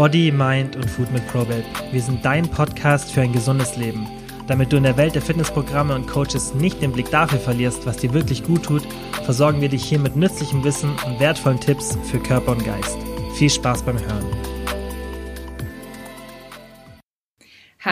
Body, 0.00 0.32
Mind 0.32 0.76
und 0.76 0.88
Food 0.88 1.12
mit 1.12 1.28
Probate. 1.28 1.62
Wir 1.92 2.00
sind 2.00 2.24
dein 2.24 2.48
Podcast 2.48 3.12
für 3.12 3.20
ein 3.20 3.34
gesundes 3.34 3.76
Leben. 3.76 4.08
Damit 4.46 4.72
du 4.72 4.78
in 4.78 4.84
der 4.84 4.96
Welt 4.96 5.14
der 5.14 5.20
Fitnessprogramme 5.20 5.94
und 5.94 6.06
Coaches 6.06 6.54
nicht 6.54 6.80
den 6.80 6.92
Blick 6.92 7.10
dafür 7.10 7.38
verlierst, 7.38 7.84
was 7.84 7.98
dir 7.98 8.14
wirklich 8.14 8.42
gut 8.42 8.62
tut, 8.62 8.82
versorgen 9.24 9.60
wir 9.60 9.68
dich 9.68 9.84
hier 9.84 9.98
mit 9.98 10.16
nützlichem 10.16 10.64
Wissen 10.64 10.92
und 11.06 11.20
wertvollen 11.20 11.60
Tipps 11.60 11.98
für 12.04 12.18
Körper 12.18 12.52
und 12.52 12.64
Geist. 12.64 12.96
Viel 13.34 13.50
Spaß 13.50 13.82
beim 13.82 13.98
Hören. 13.98 14.49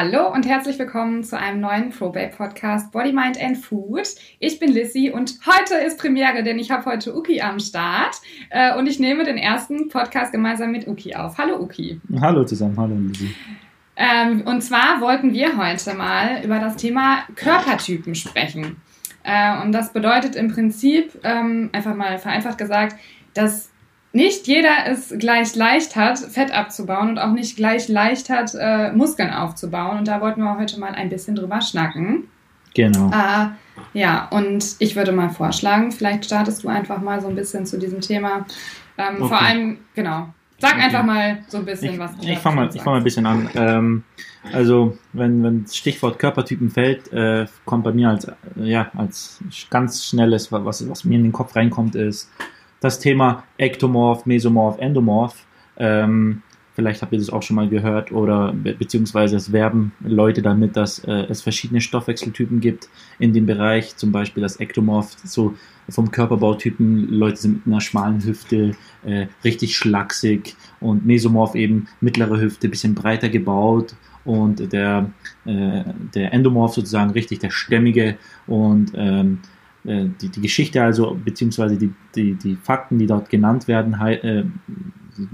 Hallo 0.00 0.32
und 0.32 0.46
herzlich 0.46 0.78
willkommen 0.78 1.24
zu 1.24 1.36
einem 1.36 1.60
neuen 1.60 1.90
ProBabe 1.90 2.30
Podcast 2.36 2.92
Body, 2.92 3.12
Mind 3.12 3.36
and 3.42 3.58
Food. 3.58 4.06
Ich 4.38 4.60
bin 4.60 4.70
Lissy 4.70 5.10
und 5.10 5.40
heute 5.44 5.74
ist 5.74 5.98
Premiere, 5.98 6.44
denn 6.44 6.56
ich 6.60 6.70
habe 6.70 6.84
heute 6.84 7.16
Uki 7.16 7.40
am 7.40 7.58
Start 7.58 8.14
äh, 8.50 8.78
und 8.78 8.86
ich 8.86 9.00
nehme 9.00 9.24
den 9.24 9.36
ersten 9.36 9.88
Podcast 9.88 10.30
gemeinsam 10.30 10.70
mit 10.70 10.86
Uki 10.86 11.16
auf. 11.16 11.36
Hallo 11.36 11.60
Uki. 11.60 12.00
Hallo 12.20 12.44
zusammen, 12.44 12.76
hallo 12.78 12.94
Lissy. 12.94 13.34
Ähm, 13.96 14.42
und 14.42 14.60
zwar 14.60 15.00
wollten 15.00 15.32
wir 15.32 15.56
heute 15.56 15.94
mal 15.94 16.44
über 16.44 16.60
das 16.60 16.76
Thema 16.76 17.24
Körpertypen 17.34 18.14
sprechen. 18.14 18.76
Äh, 19.24 19.60
und 19.62 19.72
das 19.72 19.92
bedeutet 19.92 20.36
im 20.36 20.46
Prinzip, 20.46 21.18
ähm, 21.24 21.70
einfach 21.72 21.96
mal 21.96 22.18
vereinfacht 22.18 22.58
gesagt, 22.58 22.94
dass 23.34 23.72
nicht 24.12 24.46
jeder 24.46 24.86
es 24.86 25.14
gleich 25.18 25.54
leicht 25.54 25.96
hat, 25.96 26.18
Fett 26.18 26.52
abzubauen 26.52 27.10
und 27.10 27.18
auch 27.18 27.32
nicht 27.32 27.56
gleich 27.56 27.88
leicht 27.88 28.30
hat, 28.30 28.52
äh, 28.58 28.92
Muskeln 28.92 29.30
aufzubauen. 29.30 29.98
Und 29.98 30.08
da 30.08 30.20
wollten 30.20 30.42
wir 30.42 30.58
heute 30.58 30.80
mal 30.80 30.92
ein 30.92 31.10
bisschen 31.10 31.34
drüber 31.34 31.60
schnacken. 31.60 32.28
Genau. 32.74 33.10
Äh, 33.10 33.48
ja, 33.92 34.28
und 34.30 34.76
ich 34.78 34.96
würde 34.96 35.12
mal 35.12 35.30
vorschlagen, 35.30 35.92
vielleicht 35.92 36.24
startest 36.24 36.64
du 36.64 36.68
einfach 36.68 37.00
mal 37.00 37.20
so 37.20 37.28
ein 37.28 37.34
bisschen 37.34 37.66
zu 37.66 37.78
diesem 37.78 38.00
Thema. 38.00 38.46
Ähm, 38.96 39.16
okay. 39.16 39.28
Vor 39.28 39.42
allem, 39.42 39.78
genau. 39.94 40.28
Sag 40.60 40.74
okay. 40.74 40.82
einfach 40.82 41.04
mal 41.04 41.38
so 41.46 41.58
ein 41.58 41.64
bisschen 41.64 41.94
ich, 41.94 41.98
was 41.98 42.16
du 42.16 42.26
Ich 42.26 42.38
fange 42.38 42.56
mal, 42.56 42.72
fang 42.72 42.84
mal 42.84 42.96
ein 42.96 43.04
bisschen 43.04 43.26
an. 43.26 43.48
Ähm, 43.54 44.04
also, 44.52 44.98
wenn, 45.12 45.42
wenn 45.42 45.64
das 45.64 45.76
Stichwort 45.76 46.18
Körpertypen 46.18 46.70
fällt, 46.70 47.12
äh, 47.12 47.46
kommt 47.64 47.84
bei 47.84 47.92
mir 47.92 48.08
als, 48.08 48.24
äh, 48.24 48.34
ja, 48.56 48.90
als 48.96 49.40
ganz 49.70 50.04
schnelles, 50.04 50.50
was, 50.50 50.88
was 50.88 51.04
mir 51.04 51.16
in 51.16 51.24
den 51.24 51.32
Kopf 51.32 51.54
reinkommt, 51.54 51.94
ist 51.94 52.28
das 52.80 52.98
Thema 52.98 53.44
Ektomorph, 53.56 54.26
Mesomorph, 54.26 54.78
Endomorph. 54.78 55.46
Ähm, 55.76 56.42
vielleicht 56.74 57.02
habt 57.02 57.12
ihr 57.12 57.18
das 57.18 57.30
auch 57.30 57.42
schon 57.42 57.56
mal 57.56 57.68
gehört 57.68 58.12
oder 58.12 58.52
be 58.52 58.72
beziehungsweise 58.72 59.36
es 59.36 59.50
werben 59.50 59.92
Leute 60.00 60.42
damit, 60.42 60.76
dass 60.76 61.00
äh, 61.00 61.26
es 61.28 61.42
verschiedene 61.42 61.80
Stoffwechseltypen 61.80 62.60
gibt 62.60 62.88
in 63.18 63.32
dem 63.32 63.46
Bereich, 63.46 63.96
zum 63.96 64.12
Beispiel 64.12 64.42
das 64.42 64.60
Ektomorph, 64.60 65.16
so 65.24 65.54
vom 65.88 66.10
Körperbautypen, 66.10 67.08
Leute 67.10 67.38
sind 67.38 67.66
mit 67.66 67.66
einer 67.66 67.80
schmalen 67.80 68.22
Hüfte, 68.22 68.76
äh, 69.04 69.26
richtig 69.42 69.76
schlaksig 69.76 70.54
und 70.80 71.04
Mesomorph 71.04 71.56
eben 71.56 71.88
mittlere 72.00 72.40
Hüfte, 72.40 72.68
bisschen 72.68 72.94
breiter 72.94 73.28
gebaut 73.28 73.96
und 74.24 74.72
der, 74.72 75.10
äh, 75.46 75.82
der 76.14 76.32
Endomorph 76.32 76.74
sozusagen 76.74 77.10
richtig 77.10 77.40
der 77.40 77.50
stämmige 77.50 78.18
und 78.46 78.92
ähm, 78.94 79.40
äh, 79.84 80.06
die, 80.20 80.28
die 80.28 80.40
Geschichte 80.40 80.82
also, 80.82 81.18
beziehungsweise 81.24 81.76
die, 81.76 81.92
die, 82.14 82.34
die 82.34 82.56
Fakten, 82.56 82.98
die 82.98 83.06
dort 83.06 83.30
genannt 83.30 83.68
werden, 83.68 83.94
äh, 83.94 84.44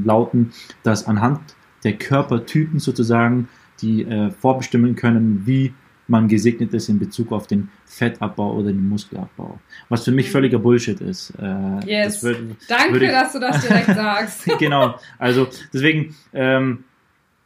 lauten, 0.02 0.52
dass 0.82 1.06
anhand 1.06 1.40
der 1.82 1.94
Körpertypen 1.94 2.78
sozusagen, 2.78 3.48
die 3.80 4.02
äh, 4.02 4.30
vorbestimmen 4.30 4.96
können, 4.96 5.42
wie 5.44 5.74
man 6.06 6.28
gesegnet 6.28 6.74
ist 6.74 6.88
in 6.88 6.98
Bezug 6.98 7.32
auf 7.32 7.46
den 7.46 7.70
Fettabbau 7.86 8.54
oder 8.56 8.68
den 8.68 8.88
Muskelabbau. 8.88 9.58
Was 9.88 10.04
für 10.04 10.12
mich 10.12 10.30
völliger 10.30 10.58
Bullshit 10.58 11.00
ist. 11.00 11.32
Äh, 11.40 11.86
yes. 11.86 12.22
Wird, 12.22 12.40
Danke, 12.68 13.04
ich, 13.04 13.10
dass 13.10 13.32
du 13.32 13.40
das 13.40 13.60
direkt 13.66 13.86
sagst. 13.86 14.44
genau. 14.58 14.98
Also 15.18 15.48
deswegen, 15.72 16.14
ähm, 16.32 16.84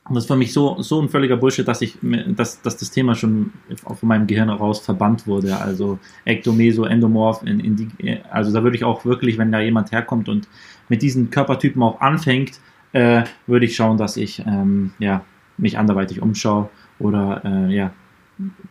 und 0.09 0.15
das 0.15 0.25
ist 0.25 0.29
für 0.29 0.37
mich 0.37 0.53
so, 0.53 0.81
so 0.81 1.01
ein 1.03 1.09
völliger 1.09 1.37
Bullshit, 1.37 1.69
dass 1.69 1.83
ich, 1.83 1.99
dass, 2.29 2.63
dass 2.63 2.77
das 2.77 2.91
Thema 2.91 3.15
schon 3.15 3.53
von 3.77 4.09
meinem 4.09 4.27
Gehirn 4.27 4.49
heraus 4.49 4.81
verbannt 4.81 5.27
wurde. 5.27 5.57
Also 5.59 5.99
Ektomeso, 6.25 6.85
Endomorph, 6.85 7.43
in, 7.43 7.61
in 7.61 7.77
die, 7.77 8.19
also 8.31 8.53
da 8.53 8.63
würde 8.63 8.77
ich 8.77 8.85
auch 8.85 9.05
wirklich, 9.05 9.37
wenn 9.37 9.53
da 9.53 9.61
jemand 9.61 9.93
herkommt 9.93 10.29
und 10.29 10.49
mit 10.89 11.03
diesen 11.03 11.31
Körpertypen 11.31 11.83
auch 11.83 12.01
anfängt, 12.01 12.59
äh, 12.93 13.25
würde 13.47 13.67
ich 13.67 13.77
schauen, 13.77 13.99
dass 13.99 14.17
ich 14.17 14.41
ähm, 14.47 14.93
ja, 14.99 15.25
mich 15.59 15.77
anderweitig 15.77 16.23
umschaue 16.23 16.71
oder 16.99 17.43
äh, 17.45 17.75
ja, 17.75 17.93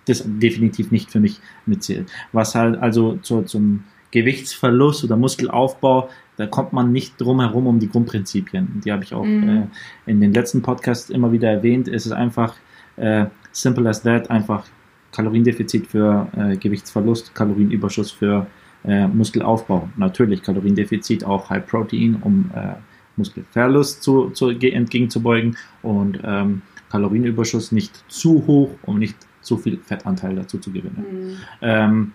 das 0.05 0.23
definitiv 0.25 0.91
nicht 0.91 1.11
für 1.11 1.19
mich 1.19 1.39
mitzählt. 1.65 2.09
Was 2.31 2.55
halt 2.55 2.81
also 2.81 3.17
zu, 3.17 3.43
zum 3.43 3.83
Gewichtsverlust 4.11 5.03
oder 5.03 5.17
Muskelaufbau 5.17 6.09
da 6.37 6.45
kommt 6.45 6.71
man 6.71 6.91
nicht 6.91 7.19
drum 7.19 7.41
herum 7.41 7.67
um 7.67 7.79
die 7.79 7.89
Grundprinzipien. 7.89 8.81
Die 8.85 8.91
habe 8.91 9.03
ich 9.03 9.13
auch 9.13 9.25
mhm. 9.25 9.67
äh, 10.05 10.11
in 10.11 10.21
den 10.21 10.33
letzten 10.33 10.61
Podcasts 10.61 11.09
immer 11.09 11.31
wieder 11.31 11.49
erwähnt. 11.49 11.87
Es 11.87 12.05
ist 12.05 12.11
einfach 12.11 12.55
äh, 12.95 13.25
simple 13.51 13.89
as 13.89 14.03
that, 14.03 14.29
einfach 14.29 14.65
Kaloriendefizit 15.11 15.87
für 15.87 16.27
äh, 16.37 16.57
Gewichtsverlust, 16.57 17.33
Kalorienüberschuss 17.33 18.11
für 18.11 18.47
äh, 18.85 19.07
Muskelaufbau. 19.07 19.89
Natürlich 19.97 20.43
Kaloriendefizit 20.43 21.23
auch 21.23 21.49
High 21.49 21.65
Protein, 21.65 22.17
um 22.21 22.51
äh, 22.55 22.75
Muskelverlust 23.15 24.03
zu, 24.03 24.29
zu, 24.29 24.49
entgegenzubeugen 24.49 25.57
und 25.81 26.19
ähm, 26.23 26.61
Kalorienüberschuss 26.89 27.71
nicht 27.71 28.03
zu 28.07 28.45
hoch, 28.45 28.69
um 28.83 28.99
nicht 28.99 29.17
zu 29.41 29.57
viel 29.57 29.77
Fettanteil 29.77 30.35
dazu 30.35 30.59
zu 30.59 30.71
gewinnen. 30.71 31.05
Mhm. 31.09 31.37
Ähm, 31.61 32.11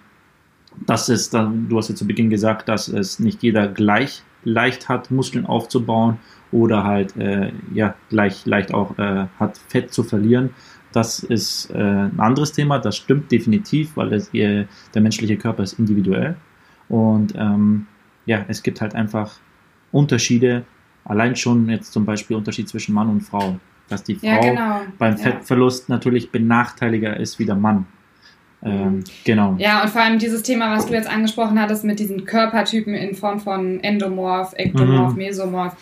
das 0.86 1.08
ist 1.08 1.34
dann, 1.34 1.68
du 1.68 1.78
hast 1.78 1.88
ja 1.88 1.94
zu 1.94 2.06
Beginn 2.06 2.30
gesagt, 2.30 2.68
dass 2.68 2.88
es 2.88 3.18
nicht 3.18 3.42
jeder 3.42 3.68
gleich 3.68 4.22
leicht 4.44 4.88
hat, 4.88 5.10
Muskeln 5.10 5.46
aufzubauen 5.46 6.18
oder 6.50 6.84
halt 6.84 7.16
äh, 7.16 7.52
ja 7.72 7.94
gleich 8.08 8.44
leicht 8.46 8.74
auch 8.74 8.98
äh, 8.98 9.26
hat, 9.38 9.58
Fett 9.68 9.92
zu 9.92 10.02
verlieren. 10.02 10.50
Das 10.92 11.20
ist 11.20 11.70
äh, 11.70 11.78
ein 11.78 12.20
anderes 12.20 12.52
Thema, 12.52 12.78
das 12.78 12.96
stimmt 12.96 13.32
definitiv, 13.32 13.96
weil 13.96 14.12
es, 14.12 14.32
äh, 14.34 14.66
der 14.94 15.02
menschliche 15.02 15.36
Körper 15.36 15.62
ist 15.62 15.78
individuell. 15.78 16.36
Und 16.88 17.34
ähm, 17.36 17.86
ja, 18.26 18.44
es 18.48 18.62
gibt 18.62 18.80
halt 18.80 18.94
einfach 18.94 19.34
Unterschiede, 19.90 20.64
allein 21.04 21.34
schon 21.36 21.68
jetzt 21.68 21.92
zum 21.92 22.04
Beispiel 22.04 22.36
Unterschied 22.36 22.68
zwischen 22.68 22.94
Mann 22.94 23.08
und 23.08 23.22
Frau, 23.22 23.58
dass 23.88 24.02
die 24.02 24.16
Frau 24.16 24.26
ja, 24.26 24.40
genau. 24.40 24.80
beim 24.98 25.16
Fettverlust 25.16 25.88
ja. 25.88 25.94
natürlich 25.94 26.30
benachteiliger 26.30 27.16
ist 27.16 27.38
wie 27.38 27.46
der 27.46 27.56
Mann. 27.56 27.86
Ähm, 28.64 29.02
genau. 29.24 29.56
Ja, 29.58 29.82
und 29.82 29.90
vor 29.90 30.02
allem 30.02 30.18
dieses 30.18 30.42
Thema, 30.42 30.76
was 30.76 30.86
du 30.86 30.94
jetzt 30.94 31.10
angesprochen 31.10 31.60
hattest 31.60 31.84
mit 31.84 31.98
diesen 31.98 32.24
Körpertypen 32.24 32.94
in 32.94 33.14
Form 33.14 33.40
von 33.40 33.80
Endomorph, 33.82 34.54
Ektomorph, 34.56 35.12
mhm. 35.12 35.18
Mesomorph. 35.18 35.76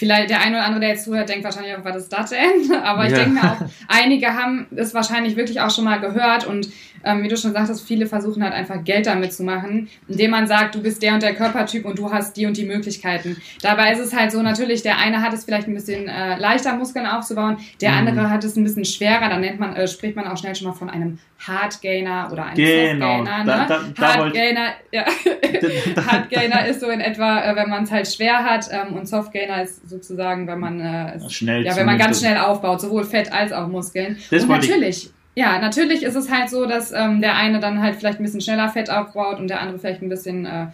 Vielleicht 0.00 0.30
der 0.30 0.40
eine 0.40 0.56
oder 0.56 0.64
andere, 0.64 0.80
der 0.80 0.88
jetzt 0.88 1.04
zuhört, 1.04 1.28
denkt 1.28 1.44
wahrscheinlich 1.44 1.76
auch, 1.76 1.84
was 1.84 1.94
ist 1.94 2.08
das 2.10 2.30
denn? 2.30 2.74
Aber 2.82 3.04
ich 3.04 3.12
ja. 3.12 3.18
denke 3.18 3.34
mir 3.34 3.52
auch, 3.52 3.58
einige 3.88 4.28
haben 4.28 4.66
es 4.74 4.94
wahrscheinlich 4.94 5.36
wirklich 5.36 5.60
auch 5.60 5.70
schon 5.70 5.84
mal 5.84 6.00
gehört 6.00 6.46
und 6.46 6.68
ähm, 7.04 7.22
wie 7.22 7.28
du 7.28 7.36
schon 7.36 7.52
sagtest, 7.52 7.86
viele 7.86 8.06
versuchen 8.06 8.42
halt 8.42 8.54
einfach 8.54 8.82
Geld 8.82 9.06
damit 9.06 9.34
zu 9.34 9.42
machen, 9.42 9.88
indem 10.08 10.30
man 10.30 10.46
sagt, 10.46 10.74
du 10.74 10.82
bist 10.82 11.02
der 11.02 11.14
und 11.14 11.22
der 11.22 11.34
Körpertyp 11.34 11.84
und 11.84 11.98
du 11.98 12.10
hast 12.10 12.34
die 12.36 12.46
und 12.46 12.56
die 12.56 12.64
Möglichkeiten. 12.64 13.36
Dabei 13.62 13.92
ist 13.92 14.00
es 14.00 14.16
halt 14.16 14.32
so, 14.32 14.40
natürlich, 14.40 14.82
der 14.82 14.98
eine 14.98 15.20
hat 15.20 15.34
es 15.34 15.44
vielleicht 15.44 15.68
ein 15.68 15.74
bisschen 15.74 16.08
äh, 16.08 16.38
leichter, 16.38 16.74
Muskeln 16.76 17.06
aufzubauen, 17.06 17.58
der 17.82 17.92
mhm. 17.92 18.08
andere 18.08 18.30
hat 18.30 18.42
es 18.44 18.56
ein 18.56 18.64
bisschen 18.64 18.86
schwerer, 18.86 19.28
dann 19.28 19.42
nennt 19.42 19.60
man, 19.60 19.76
äh, 19.76 19.86
spricht 19.86 20.16
man 20.16 20.26
auch 20.26 20.36
schnell 20.38 20.54
schon 20.54 20.68
mal 20.68 20.74
von 20.74 20.88
einem 20.88 21.18
Hardgainer 21.46 22.28
oder 22.30 22.46
einem 22.46 22.56
genau. 22.56 23.18
Softgainer. 23.18 23.38
Ne? 23.38 23.66
Da, 23.68 23.80
da, 23.96 24.14
Hardgainer, 24.14 24.68
ja. 24.92 25.04
Hardgainer 26.06 26.66
ist 26.66 26.80
so 26.80 26.88
in 26.88 27.00
etwa, 27.00 27.42
äh, 27.42 27.56
wenn 27.56 27.70
man 27.70 27.84
es 27.84 27.90
halt 27.90 28.08
schwer 28.08 28.44
hat 28.44 28.66
ähm, 28.70 28.94
und 28.94 29.08
Softgainer 29.08 29.62
ist 29.62 29.88
sozusagen, 29.90 30.46
wenn 30.46 30.58
man 30.58 30.80
äh, 30.80 31.20
schnell 31.28 31.64
ja, 31.64 31.76
wenn 31.76 31.86
man 31.86 31.98
ganz 31.98 32.20
schnell 32.20 32.38
aufbaut, 32.38 32.80
sowohl 32.80 33.04
Fett 33.04 33.32
als 33.32 33.52
auch 33.52 33.68
Muskeln. 33.68 34.16
Das 34.30 34.44
und 34.44 34.48
natürlich 34.48 35.10
ja, 35.34 35.58
natürlich 35.58 36.02
ist 36.02 36.16
es 36.16 36.30
halt 36.30 36.50
so, 36.50 36.66
dass 36.66 36.92
ähm, 36.92 37.20
der 37.20 37.36
eine 37.36 37.60
dann 37.60 37.80
halt 37.80 37.96
vielleicht 37.96 38.18
ein 38.18 38.24
bisschen 38.24 38.40
schneller 38.40 38.68
Fett 38.68 38.90
aufbaut 38.90 39.38
und 39.38 39.48
der 39.48 39.60
andere 39.60 39.78
vielleicht 39.78 40.02
ein 40.02 40.08
bisschen, 40.08 40.44
äh, 40.44 40.66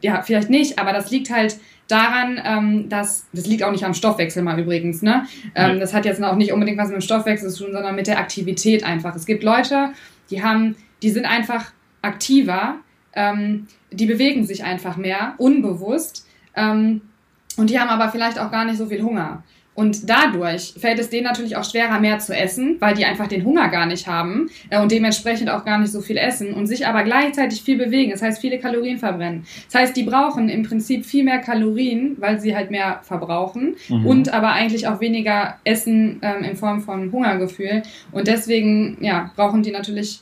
ja, 0.00 0.22
vielleicht 0.22 0.50
nicht, 0.50 0.78
aber 0.78 0.92
das 0.92 1.10
liegt 1.10 1.30
halt 1.30 1.56
daran, 1.88 2.40
ähm, 2.44 2.88
dass, 2.88 3.26
das 3.32 3.46
liegt 3.46 3.62
auch 3.62 3.70
nicht 3.70 3.84
am 3.84 3.94
Stoffwechsel 3.94 4.42
mal 4.42 4.58
übrigens, 4.58 5.02
ne? 5.02 5.26
Ähm, 5.54 5.78
Das 5.78 5.94
hat 5.94 6.04
jetzt 6.04 6.22
auch 6.22 6.36
nicht 6.36 6.52
unbedingt 6.52 6.78
was 6.78 6.88
mit 6.88 6.96
dem 6.96 7.00
Stoffwechsel 7.02 7.50
zu 7.50 7.64
tun, 7.64 7.72
sondern 7.72 7.94
mit 7.94 8.06
der 8.06 8.18
Aktivität 8.18 8.84
einfach. 8.84 9.14
Es 9.14 9.26
gibt 9.26 9.42
Leute, 9.42 9.90
die 10.30 10.42
haben, 10.42 10.76
die 11.02 11.10
sind 11.10 11.26
einfach 11.26 11.72
aktiver, 12.00 12.76
ähm, 13.14 13.66
die 13.90 14.06
bewegen 14.06 14.46
sich 14.46 14.64
einfach 14.64 14.96
mehr, 14.96 15.34
unbewusst, 15.38 16.26
ähm, 16.56 17.02
und 17.56 17.70
die 17.70 17.78
haben 17.78 17.88
aber 17.88 18.10
vielleicht 18.10 18.38
auch 18.38 18.50
gar 18.50 18.64
nicht 18.64 18.78
so 18.78 18.86
viel 18.86 19.02
Hunger. 19.02 19.42
Und 19.74 20.10
dadurch 20.10 20.74
fällt 20.76 20.98
es 20.98 21.08
denen 21.08 21.24
natürlich 21.24 21.56
auch 21.56 21.64
schwerer, 21.64 21.98
mehr 21.98 22.18
zu 22.18 22.36
essen, 22.36 22.76
weil 22.78 22.94
die 22.94 23.06
einfach 23.06 23.26
den 23.26 23.44
Hunger 23.44 23.68
gar 23.68 23.86
nicht 23.86 24.06
haben 24.06 24.50
äh, 24.68 24.78
und 24.78 24.92
dementsprechend 24.92 25.48
auch 25.48 25.64
gar 25.64 25.78
nicht 25.78 25.90
so 25.90 26.02
viel 26.02 26.18
essen 26.18 26.52
und 26.52 26.66
sich 26.66 26.86
aber 26.86 27.04
gleichzeitig 27.04 27.62
viel 27.62 27.78
bewegen. 27.78 28.10
Das 28.10 28.20
heißt, 28.20 28.40
viele 28.40 28.58
Kalorien 28.58 28.98
verbrennen. 28.98 29.46
Das 29.70 29.80
heißt, 29.80 29.96
die 29.96 30.02
brauchen 30.02 30.50
im 30.50 30.62
Prinzip 30.62 31.06
viel 31.06 31.24
mehr 31.24 31.38
Kalorien, 31.38 32.16
weil 32.18 32.38
sie 32.38 32.54
halt 32.54 32.70
mehr 32.70 33.00
verbrauchen 33.02 33.76
mhm. 33.88 34.06
und 34.06 34.34
aber 34.34 34.52
eigentlich 34.52 34.88
auch 34.88 35.00
weniger 35.00 35.56
essen 35.64 36.20
ähm, 36.20 36.44
in 36.44 36.56
Form 36.56 36.82
von 36.82 37.10
Hungergefühl. 37.10 37.82
Und 38.10 38.26
deswegen, 38.26 38.98
ja, 39.00 39.30
brauchen 39.36 39.62
die 39.62 39.70
natürlich, 39.70 40.20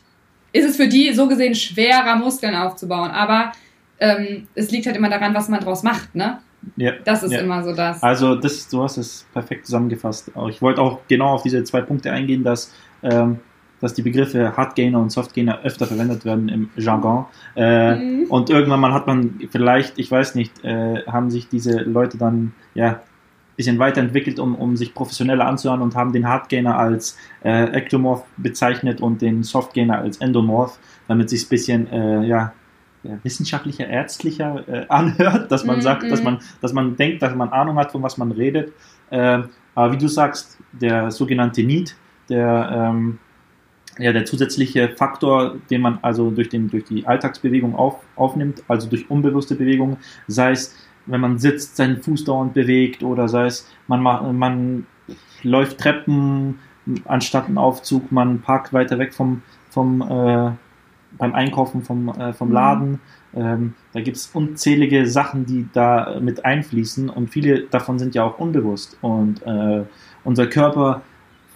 ist 0.53 0.69
es 0.69 0.77
für 0.77 0.87
die 0.87 1.13
so 1.13 1.27
gesehen 1.27 1.57
schwerer, 1.57 2.15
Muskeln 2.15 2.55
aufzubauen. 2.55 3.11
Aber 3.11 3.51
ähm, 3.99 4.47
es 4.55 4.71
liegt 4.71 4.87
halt 4.87 4.97
immer 4.97 5.11
daran, 5.11 5.35
was 5.35 5.49
man 5.49 5.59
draus 5.59 5.83
macht, 5.83 6.15
ne? 6.15 6.39
Ja, 6.77 6.93
das 7.05 7.23
ist 7.23 7.33
ja. 7.33 7.41
immer 7.41 7.63
so 7.63 7.75
das. 7.75 8.03
Also 8.03 8.35
das, 8.35 8.69
du 8.69 8.83
hast 8.83 8.97
es 8.99 9.27
perfekt 9.33 9.67
zusammengefasst. 9.67 10.31
Ich 10.49 10.61
wollte 10.61 10.83
auch 10.83 11.01
genau 11.09 11.29
auf 11.29 11.43
diese 11.43 11.65
zwei 11.65 11.81
Punkte 11.81 12.13
eingehen, 12.13 12.45
dass, 12.45 12.73
ähm, 13.03 13.39
dass 13.81 13.95
die 13.95 14.03
Begriffe 14.03 14.57
Hardgainer 14.57 15.01
und 15.01 15.11
Softgainer 15.11 15.63
öfter 15.63 15.87
verwendet 15.87 16.25
werden 16.25 16.49
im 16.49 16.71
Jargon. 16.77 17.27
Äh, 17.57 17.95
mhm. 17.95 18.25
Und 18.25 18.51
irgendwann 18.51 18.81
mal 18.81 18.93
hat 18.93 19.07
man 19.07 19.41
vielleicht, 19.51 19.99
ich 19.99 20.11
weiß 20.11 20.35
nicht, 20.35 20.65
äh, 20.65 21.03
haben 21.07 21.31
sich 21.31 21.49
diese 21.49 21.81
Leute 21.81 22.19
dann 22.19 22.53
ja 22.75 23.01
bisschen 23.61 23.79
weiterentwickelt, 23.79 24.39
um, 24.39 24.55
um 24.55 24.75
sich 24.79 24.95
professioneller 24.95 25.47
anzuhören 25.47 25.83
und 25.83 25.95
haben 25.95 26.15
den 26.15 26.27
Hardgainer 26.27 26.79
als 26.79 27.19
äh, 27.45 27.65
Ectomorph 27.73 28.25
bezeichnet 28.39 29.03
und 29.03 29.21
den 29.21 29.43
Softgainer 29.43 29.99
als 29.99 30.17
Endomorph, 30.17 30.79
damit 31.09 31.29
sich 31.29 31.45
ein 31.45 31.49
bisschen 31.51 31.93
äh, 31.93 32.25
ja, 32.25 32.55
wissenschaftlicher, 33.03 33.87
ärztlicher 33.87 34.69
äh, 34.69 34.87
anhört, 34.89 35.51
dass 35.51 35.65
man 35.65 35.79
mm, 35.79 35.83
sagt, 35.83 36.11
dass 36.11 36.21
mhm. 36.21 36.25
man, 36.25 36.39
dass 36.61 36.73
man 36.73 36.97
denkt, 36.97 37.23
dass 37.23 37.35
man 37.35 37.51
Ahnung 37.51 37.77
hat, 37.77 37.93
von 37.93 38.03
was 38.03 38.19
man 38.19 38.33
redet. 38.33 38.73
Äh, 39.11 39.43
aber 39.75 39.93
wie 39.93 39.99
du 39.99 40.09
sagst, 40.09 40.59
der 40.73 41.11
sogenannte 41.11 41.63
Need, 41.63 41.97
der, 42.29 42.91
ähm, 42.91 43.19
ja, 43.99 44.13
der 44.13 44.25
zusätzliche 44.25 44.91
Faktor, 44.91 45.57
den 45.71 45.81
man 45.81 45.99
also 46.03 46.31
durch, 46.31 46.49
den, 46.49 46.69
durch 46.69 46.85
die 46.85 47.07
Alltagsbewegung 47.07 47.75
auf, 47.75 47.97
aufnimmt, 48.17 48.63
also 48.69 48.89
durch 48.89 49.11
unbewusste 49.11 49.55
Bewegung, 49.55 49.99
sei 50.27 50.53
es, 50.53 50.77
wenn 51.07 51.21
man 51.21 51.39
sitzt, 51.39 51.77
seinen 51.77 52.03
Fuß 52.03 52.25
dauernd 52.25 52.55
bewegt 52.55 53.03
oder 53.03 53.29
sei 53.29 53.47
es, 53.47 53.69
man, 53.89 54.03
man 54.37 54.87
läuft 55.43 55.79
Treppen 55.79 56.59
anstatt 57.05 57.47
einen 57.47 57.59
Aufzug, 57.59 58.11
man 58.13 58.41
parkt 58.41 58.73
weiter 58.73 58.99
weg 58.99 59.15
vom, 59.15 59.43
vom 59.71 60.03
äh, 60.03 60.53
beim 61.19 61.35
Einkaufen 61.35 61.83
vom, 61.83 62.09
äh, 62.09 62.33
vom 62.33 62.49
mhm. 62.49 62.55
Laden. 62.55 63.01
Ähm, 63.35 63.75
da 63.93 64.01
gibt 64.01 64.17
es 64.17 64.27
unzählige 64.33 65.07
Sachen, 65.07 65.47
die 65.47 65.69
da 65.73 66.19
mit 66.21 66.45
einfließen 66.45 67.09
und 67.09 67.29
viele 67.29 67.63
davon 67.63 67.99
sind 67.99 68.15
ja 68.15 68.25
auch 68.25 68.39
unbewusst. 68.39 68.99
Und 69.03 69.43
äh, 69.47 69.85
unser 70.25 70.47
Körper, 70.47 71.03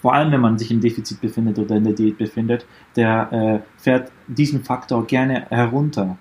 vor 0.00 0.14
allem 0.14 0.32
wenn 0.32 0.40
man 0.40 0.58
sich 0.58 0.70
im 0.70 0.80
Defizit 0.80 1.20
befindet 1.20 1.58
oder 1.58 1.76
in 1.76 1.84
der 1.84 1.94
Diät 1.94 2.18
befindet, 2.18 2.66
der 2.96 3.32
äh, 3.32 3.80
fährt 3.80 4.12
diesen 4.28 4.62
Faktor 4.62 5.06
gerne 5.06 5.46
herunter. 5.50 6.16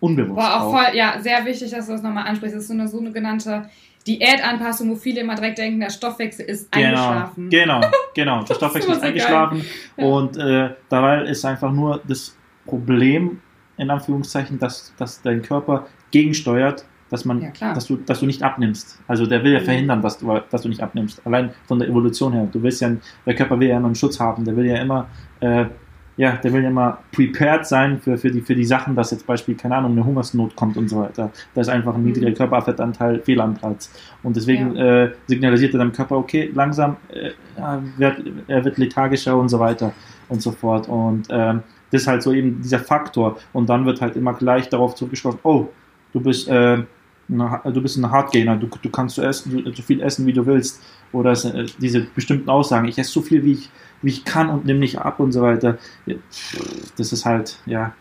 Unbewusst. 0.00 0.36
War 0.36 0.62
auch, 0.62 0.66
auch, 0.66 0.72
voll, 0.72 0.96
ja, 0.96 1.20
sehr 1.20 1.44
wichtig, 1.44 1.70
dass 1.72 1.86
du 1.86 1.92
das 1.92 2.02
nochmal 2.02 2.28
ansprichst. 2.28 2.54
Das 2.54 2.62
ist 2.62 2.68
so 2.68 2.74
eine, 2.74 2.86
so 2.86 3.00
eine 3.00 3.10
genannte 3.10 3.68
Diätanpassung, 4.06 4.90
wo 4.90 4.94
viele 4.94 5.20
immer 5.20 5.34
direkt 5.34 5.58
denken, 5.58 5.80
der 5.80 5.90
Stoffwechsel 5.90 6.46
ist 6.46 6.70
genau, 6.70 6.86
eingeschlafen. 6.86 7.50
Genau, 7.50 7.80
genau. 8.14 8.42
Der 8.44 8.54
Stoffwechsel 8.54 8.92
ist, 8.92 9.00
so 9.00 9.06
eingeschlafen. 9.06 9.64
Ja. 9.96 10.04
Und 10.04 10.36
äh, 10.36 10.70
dabei 10.88 11.22
ist 11.24 11.44
einfach 11.44 11.72
nur 11.72 12.00
das 12.06 12.37
Problem, 12.68 13.40
in 13.76 13.90
Anführungszeichen, 13.90 14.58
dass, 14.58 14.92
dass 14.96 15.22
dein 15.22 15.42
Körper 15.42 15.86
gegensteuert, 16.10 16.84
dass 17.10 17.24
man, 17.24 17.40
ja, 17.40 17.72
dass 17.72 17.86
du, 17.86 17.96
dass 17.96 18.20
du 18.20 18.26
nicht 18.26 18.42
abnimmst. 18.42 19.00
Also 19.06 19.26
der 19.26 19.42
will 19.42 19.52
ja 19.52 19.60
mhm. 19.60 19.64
verhindern, 19.64 20.02
dass 20.02 20.18
du, 20.18 20.40
dass 20.50 20.62
du 20.62 20.68
nicht 20.68 20.82
abnimmst. 20.82 21.24
Allein 21.24 21.50
von 21.66 21.78
der 21.78 21.88
Evolution 21.88 22.32
her. 22.32 22.48
Du 22.52 22.62
willst 22.62 22.80
ja, 22.80 22.90
der 23.24 23.34
Körper 23.34 23.58
will 23.58 23.68
ja 23.68 23.78
immer 23.78 23.86
einen 23.86 23.94
Schutz 23.94 24.20
haben. 24.20 24.44
Der 24.44 24.54
will 24.56 24.66
ja 24.66 24.76
immer, 24.76 25.06
äh, 25.40 25.66
ja, 26.18 26.32
der 26.32 26.52
will 26.52 26.62
ja 26.62 26.68
immer 26.68 26.98
prepared 27.12 27.66
sein 27.66 27.98
für, 27.98 28.18
für 28.18 28.30
die, 28.30 28.40
für 28.42 28.54
die 28.54 28.64
Sachen, 28.64 28.94
dass 28.94 29.10
jetzt 29.10 29.26
Beispiel, 29.26 29.54
keine 29.54 29.76
Ahnung, 29.76 29.92
eine 29.92 30.04
Hungersnot 30.04 30.54
kommt 30.54 30.76
und 30.76 30.88
so 30.88 31.00
weiter. 31.00 31.30
Da 31.54 31.60
ist 31.60 31.68
einfach 31.68 31.94
ein 31.94 32.04
niedriger 32.04 32.30
mhm. 32.30 32.34
Körperfettanteil 32.34 33.20
fehl 33.20 33.40
am 33.40 33.54
Platz. 33.54 33.90
Und 34.22 34.36
deswegen 34.36 34.76
ja. 34.76 35.04
äh, 35.04 35.12
signalisiert 35.26 35.74
er 35.74 35.78
deinem 35.78 35.92
Körper, 35.92 36.16
okay, 36.16 36.50
langsam, 36.52 36.96
äh, 37.08 37.30
er, 37.56 37.82
wird, 37.96 38.22
er 38.48 38.64
wird 38.64 38.76
lethargischer 38.76 39.36
und 39.36 39.48
so 39.48 39.58
weiter 39.58 39.92
und 40.28 40.42
so 40.42 40.50
fort. 40.50 40.88
Und 40.88 41.28
ähm, 41.30 41.62
das 41.90 42.02
ist 42.02 42.08
halt 42.08 42.22
so 42.22 42.32
eben 42.32 42.60
dieser 42.62 42.78
Faktor. 42.78 43.38
Und 43.52 43.68
dann 43.68 43.86
wird 43.86 44.00
halt 44.00 44.16
immer 44.16 44.34
gleich 44.34 44.68
darauf 44.68 44.94
zurückgeschlossen, 44.94 45.40
oh, 45.42 45.68
du 46.12 46.20
bist, 46.20 46.48
äh, 46.48 46.82
du 47.28 47.82
bist 47.82 47.96
ein 47.96 48.10
Hardgainer, 48.10 48.56
du, 48.56 48.68
du 48.80 48.90
kannst 48.90 49.16
so, 49.16 49.22
essen, 49.22 49.72
so 49.74 49.82
viel 49.82 50.00
essen, 50.00 50.26
wie 50.26 50.32
du 50.32 50.46
willst. 50.46 50.82
Oder 51.12 51.32
es, 51.32 51.44
äh, 51.44 51.66
diese 51.78 52.02
bestimmten 52.14 52.48
Aussagen, 52.48 52.88
ich 52.88 52.98
esse 52.98 53.10
so 53.10 53.22
viel, 53.22 53.44
wie 53.44 53.52
ich, 53.52 53.70
wie 54.02 54.10
ich 54.10 54.24
kann 54.24 54.50
und 54.50 54.64
nimm 54.64 54.78
nicht 54.78 54.98
ab 54.98 55.20
und 55.20 55.32
so 55.32 55.42
weiter. 55.42 55.78
Das 56.96 57.12
ist 57.12 57.24
halt, 57.24 57.58
ja, 57.66 57.94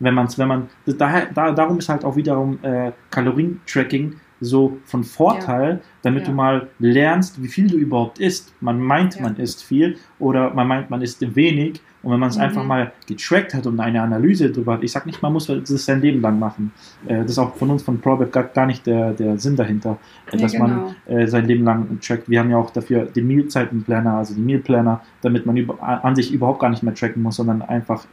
wenn 0.00 0.14
man 0.14 0.26
es, 0.26 0.38
wenn 0.38 0.48
man, 0.48 0.68
daher, 0.86 1.26
da, 1.32 1.52
darum 1.52 1.78
ist 1.78 1.88
halt 1.88 2.04
auch 2.04 2.16
wiederum 2.16 2.58
äh, 2.62 2.92
Kalorientracking 3.10 4.16
so 4.44 4.78
von 4.84 5.04
Vorteil, 5.04 5.70
ja. 5.70 5.80
damit 6.02 6.22
ja. 6.22 6.28
du 6.28 6.34
mal 6.34 6.68
lernst, 6.78 7.42
wie 7.42 7.48
viel 7.48 7.68
du 7.68 7.76
überhaupt 7.76 8.18
isst. 8.18 8.54
Man 8.60 8.80
meint, 8.80 9.16
ja. 9.16 9.22
man 9.22 9.36
isst 9.36 9.64
viel 9.64 9.96
oder 10.18 10.52
man 10.54 10.68
meint, 10.68 10.90
man 10.90 11.02
isst 11.02 11.34
wenig. 11.34 11.80
Und 12.02 12.12
wenn 12.12 12.20
man 12.20 12.28
es 12.28 12.36
mhm. 12.36 12.42
einfach 12.42 12.64
mal 12.64 12.92
getrackt 13.06 13.54
hat 13.54 13.66
und 13.66 13.80
eine 13.80 14.02
Analyse 14.02 14.50
darüber 14.50 14.74
hat, 14.74 14.84
ich 14.84 14.92
sage 14.92 15.06
nicht, 15.06 15.22
man 15.22 15.32
muss 15.32 15.46
das 15.46 15.84
sein 15.84 16.02
Leben 16.02 16.20
lang 16.20 16.38
machen. 16.38 16.70
Äh, 17.06 17.22
das 17.22 17.32
ist 17.32 17.38
auch 17.38 17.54
von 17.56 17.70
uns, 17.70 17.82
von 17.82 17.98
ProBet, 17.98 18.30
gar, 18.30 18.66
nicht 18.66 18.86
der, 18.86 19.14
der 19.14 19.38
Sinn 19.38 19.56
dahinter, 19.56 19.96
äh, 20.30 20.36
dass 20.36 20.52
genau. 20.52 20.66
man 20.66 20.96
äh, 21.06 21.26
sein 21.26 21.46
Leben 21.46 21.64
lang 21.64 21.98
trackt. 22.00 22.28
Wir 22.28 22.40
haben 22.40 22.50
ja 22.50 22.58
auch 22.58 22.70
dafür 22.70 23.06
den 23.06 23.26
Mealzeitenplaner, 23.26 24.18
also 24.18 24.34
den 24.34 24.44
Mealplaner, 24.44 25.00
damit 25.22 25.46
man 25.46 25.66
an 25.80 26.14
sich 26.14 26.30
überhaupt 26.30 26.60
gar 26.60 26.68
nicht 26.68 26.82
mehr 26.82 26.94
tracken 26.94 27.22
muss, 27.22 27.36
sondern 27.36 27.62
einfach 27.62 28.04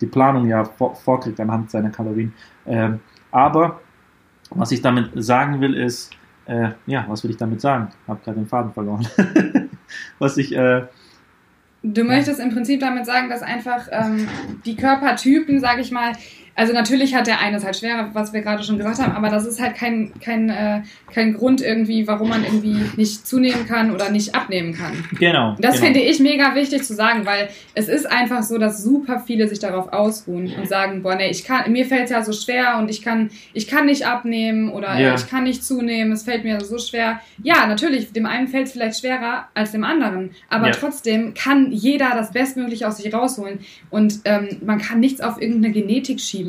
die 0.00 0.06
Planung 0.06 0.46
ja 0.46 0.64
vor, 0.64 0.94
vorkriegt 0.94 1.40
anhand 1.40 1.70
seiner 1.70 1.90
Kalorien. 1.90 2.32
Ähm, 2.66 3.00
aber 3.30 3.80
was 4.50 4.72
ich 4.72 4.82
damit 4.82 5.10
sagen 5.14 5.60
will, 5.60 5.74
ist, 5.74 6.10
äh, 6.46 6.70
ja, 6.86 7.04
was 7.08 7.22
will 7.22 7.30
ich 7.30 7.36
damit 7.36 7.60
sagen? 7.60 7.88
Habe 8.08 8.20
gerade 8.24 8.38
den 8.38 8.46
Faden 8.46 8.72
verloren. 8.72 9.06
was 10.18 10.36
ich. 10.36 10.54
Äh, 10.54 10.82
du 11.82 12.04
möchtest 12.04 12.40
im 12.40 12.50
Prinzip 12.50 12.80
damit 12.80 13.06
sagen, 13.06 13.28
dass 13.28 13.42
einfach 13.42 13.88
ähm, 13.90 14.28
die 14.64 14.76
Körpertypen, 14.76 15.60
sage 15.60 15.80
ich 15.80 15.92
mal, 15.92 16.12
also 16.54 16.72
natürlich 16.72 17.14
hat 17.14 17.26
der 17.26 17.40
eine 17.40 17.56
es 17.56 17.64
halt 17.64 17.76
schwerer, 17.76 18.10
was 18.12 18.32
wir 18.32 18.42
gerade 18.42 18.62
schon 18.62 18.76
gesagt 18.76 18.98
haben, 18.98 19.12
aber 19.12 19.30
das 19.30 19.46
ist 19.46 19.60
halt 19.60 19.76
kein, 19.76 20.12
kein, 20.20 20.50
äh, 20.50 20.82
kein 21.12 21.34
Grund 21.34 21.60
irgendwie, 21.60 22.06
warum 22.06 22.28
man 22.28 22.44
irgendwie 22.44 22.76
nicht 22.96 23.26
zunehmen 23.26 23.66
kann 23.66 23.92
oder 23.92 24.10
nicht 24.10 24.34
abnehmen 24.34 24.74
kann. 24.74 24.92
Genau. 25.18 25.56
Das 25.58 25.76
genau. 25.76 25.86
finde 25.86 26.00
ich 26.00 26.20
mega 26.20 26.54
wichtig 26.54 26.82
zu 26.82 26.94
sagen, 26.94 27.24
weil 27.24 27.48
es 27.74 27.88
ist 27.88 28.10
einfach 28.10 28.42
so, 28.42 28.58
dass 28.58 28.82
super 28.82 29.22
viele 29.26 29.48
sich 29.48 29.58
darauf 29.58 29.92
ausruhen 29.92 30.52
und 30.54 30.68
sagen, 30.68 31.02
boah, 31.02 31.14
nee, 31.14 31.30
ich 31.30 31.44
kann, 31.44 31.70
mir 31.72 31.86
fällt 31.86 32.04
es 32.04 32.10
ja 32.10 32.22
so 32.22 32.32
schwer 32.32 32.78
und 32.78 32.90
ich 32.90 33.02
kann, 33.02 33.30
ich 33.52 33.66
kann 33.66 33.86
nicht 33.86 34.06
abnehmen 34.06 34.70
oder 34.70 34.98
ja. 34.98 35.14
ich 35.14 35.28
kann 35.28 35.44
nicht 35.44 35.64
zunehmen, 35.64 36.12
es 36.12 36.24
fällt 36.24 36.44
mir 36.44 36.60
so 36.60 36.78
schwer. 36.78 37.20
Ja, 37.42 37.66
natürlich, 37.66 38.12
dem 38.12 38.26
einen 38.26 38.48
fällt 38.48 38.66
es 38.66 38.72
vielleicht 38.72 39.00
schwerer 39.00 39.48
als 39.54 39.72
dem 39.72 39.84
anderen, 39.84 40.30
aber 40.48 40.66
ja. 40.66 40.72
trotzdem 40.72 41.34
kann 41.34 41.72
jeder 41.72 42.10
das 42.10 42.32
Bestmögliche 42.32 42.86
aus 42.86 42.98
sich 42.98 43.12
rausholen 43.12 43.60
und 43.88 44.20
ähm, 44.24 44.58
man 44.64 44.78
kann 44.78 45.00
nichts 45.00 45.20
auf 45.20 45.40
irgendeine 45.40 45.72
Genetik 45.72 46.20
schieben. 46.20 46.39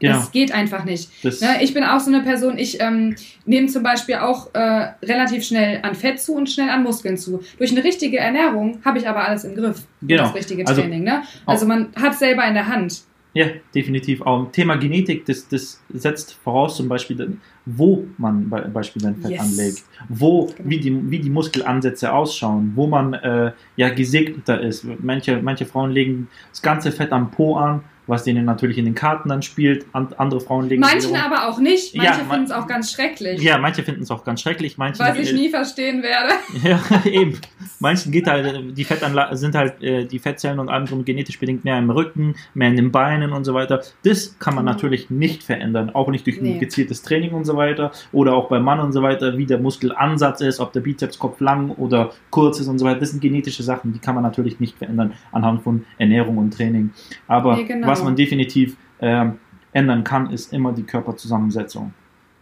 Genau. 0.00 0.14
Das 0.14 0.30
geht 0.30 0.52
einfach 0.52 0.84
nicht. 0.84 1.10
Ne, 1.24 1.60
ich 1.60 1.74
bin 1.74 1.82
auch 1.82 1.98
so 1.98 2.12
eine 2.12 2.22
Person, 2.22 2.56
ich 2.56 2.80
ähm, 2.80 3.16
nehme 3.46 3.66
zum 3.66 3.82
Beispiel 3.82 4.16
auch 4.16 4.54
äh, 4.54 4.90
relativ 5.02 5.44
schnell 5.44 5.80
an 5.82 5.94
Fett 5.94 6.20
zu 6.20 6.34
und 6.34 6.48
schnell 6.48 6.70
an 6.70 6.84
Muskeln 6.84 7.16
zu. 7.16 7.42
Durch 7.58 7.72
eine 7.72 7.82
richtige 7.82 8.18
Ernährung 8.18 8.78
habe 8.84 8.98
ich 8.98 9.08
aber 9.08 9.26
alles 9.26 9.44
im 9.44 9.56
Griff. 9.56 9.86
Genau. 10.02 10.24
Das 10.24 10.34
richtige 10.34 10.66
also 10.66 10.80
Training. 10.80 11.02
Ne? 11.02 11.22
Also 11.46 11.66
man 11.66 11.88
hat 11.96 12.16
selber 12.16 12.46
in 12.46 12.54
der 12.54 12.68
Hand. 12.68 13.02
Ja, 13.34 13.46
definitiv. 13.74 14.22
Auch 14.22 14.50
Thema 14.52 14.76
Genetik, 14.76 15.26
das, 15.26 15.46
das 15.48 15.82
setzt 15.92 16.32
voraus 16.32 16.76
zum 16.76 16.88
Beispiel, 16.88 17.36
wo 17.66 18.06
man 18.16 18.48
bei, 18.48 18.62
Beispiel 18.62 19.02
sein 19.02 19.16
Fett 19.16 19.32
yes. 19.32 19.40
anlegt, 19.40 19.84
wo, 20.08 20.46
genau. 20.46 20.70
wie, 20.70 20.80
die, 20.80 21.10
wie 21.10 21.18
die 21.18 21.30
Muskelansätze 21.30 22.12
ausschauen, 22.12 22.72
wo 22.74 22.86
man 22.86 23.14
äh, 23.14 23.52
ja 23.76 23.90
gesegneter 23.90 24.60
ist. 24.60 24.86
Manche, 25.02 25.40
manche 25.42 25.66
Frauen 25.66 25.90
legen 25.90 26.28
das 26.50 26.62
ganze 26.62 26.90
Fett 26.90 27.12
am 27.12 27.30
Po 27.30 27.56
an 27.56 27.82
was 28.08 28.24
denen 28.24 28.44
natürlich 28.44 28.78
in 28.78 28.84
den 28.84 28.94
Karten 28.94 29.28
dann 29.28 29.42
spielt. 29.42 29.86
andere 29.92 30.40
Frauen 30.40 30.68
legen 30.68 30.80
Manchen 30.80 31.14
aber 31.14 31.48
auch 31.48 31.58
nicht. 31.58 31.94
Manche 31.94 32.12
ja, 32.12 32.24
finden 32.24 32.44
es 32.44 32.50
auch 32.50 32.66
ganz 32.66 32.90
schrecklich. 32.92 33.42
Ja, 33.42 33.58
manche 33.58 33.82
finden 33.82 34.02
es 34.02 34.10
auch 34.10 34.24
ganz 34.24 34.40
schrecklich. 34.40 34.78
Manche, 34.78 35.00
was 35.00 35.16
ich 35.18 35.32
nie 35.32 35.50
verstehen 35.50 36.02
werde. 36.02 36.34
Ja, 36.64 36.80
eben. 37.04 37.38
Manchen 37.78 38.10
geht 38.10 38.26
halt, 38.26 38.76
die 38.76 38.84
Fettanla 38.84 39.36
sind 39.36 39.54
halt 39.54 39.80
äh, 39.82 40.04
die 40.06 40.18
Fettzellen 40.18 40.58
und 40.58 40.68
allem 40.68 41.04
genetisch 41.04 41.38
bedingt 41.38 41.64
mehr 41.64 41.78
im 41.78 41.90
Rücken, 41.90 42.34
mehr 42.54 42.68
in 42.68 42.76
den 42.76 42.90
Beinen 42.90 43.32
und 43.32 43.44
so 43.44 43.54
weiter. 43.54 43.82
Das 44.02 44.36
kann 44.38 44.54
man 44.54 44.64
mhm. 44.64 44.70
natürlich 44.70 45.10
nicht 45.10 45.44
verändern. 45.44 45.90
Auch 45.90 46.08
nicht 46.08 46.26
durch 46.26 46.40
nee. 46.40 46.54
ein 46.54 46.60
gezieltes 46.60 47.02
Training 47.02 47.32
und 47.32 47.44
so 47.44 47.56
weiter. 47.56 47.92
Oder 48.12 48.34
auch 48.34 48.48
beim 48.48 48.64
Mann 48.64 48.80
und 48.80 48.92
so 48.92 49.02
weiter, 49.02 49.36
wie 49.36 49.46
der 49.46 49.58
Muskelansatz 49.58 50.40
ist, 50.40 50.58
ob 50.58 50.72
der 50.72 50.80
Bizepskopf 50.80 51.40
lang 51.40 51.70
oder 51.70 52.10
kurz 52.30 52.58
ist 52.58 52.68
und 52.68 52.78
so 52.78 52.86
weiter. 52.86 53.00
Das 53.00 53.10
sind 53.10 53.20
genetische 53.20 53.62
Sachen, 53.62 53.92
die 53.92 53.98
kann 53.98 54.14
man 54.14 54.24
natürlich 54.24 54.58
nicht 54.58 54.76
verändern 54.76 55.12
anhand 55.32 55.62
von 55.62 55.84
Ernährung 55.98 56.38
und 56.38 56.52
Training. 56.52 56.90
Aber 57.26 57.56
nee, 57.56 57.64
genau. 57.64 57.86
was 57.86 57.97
was 57.98 58.04
man 58.04 58.16
definitiv 58.16 58.76
ähm, 59.00 59.38
ändern 59.72 60.04
kann, 60.04 60.30
ist 60.30 60.52
immer 60.52 60.72
die 60.72 60.82
Körperzusammensetzung. 60.82 61.92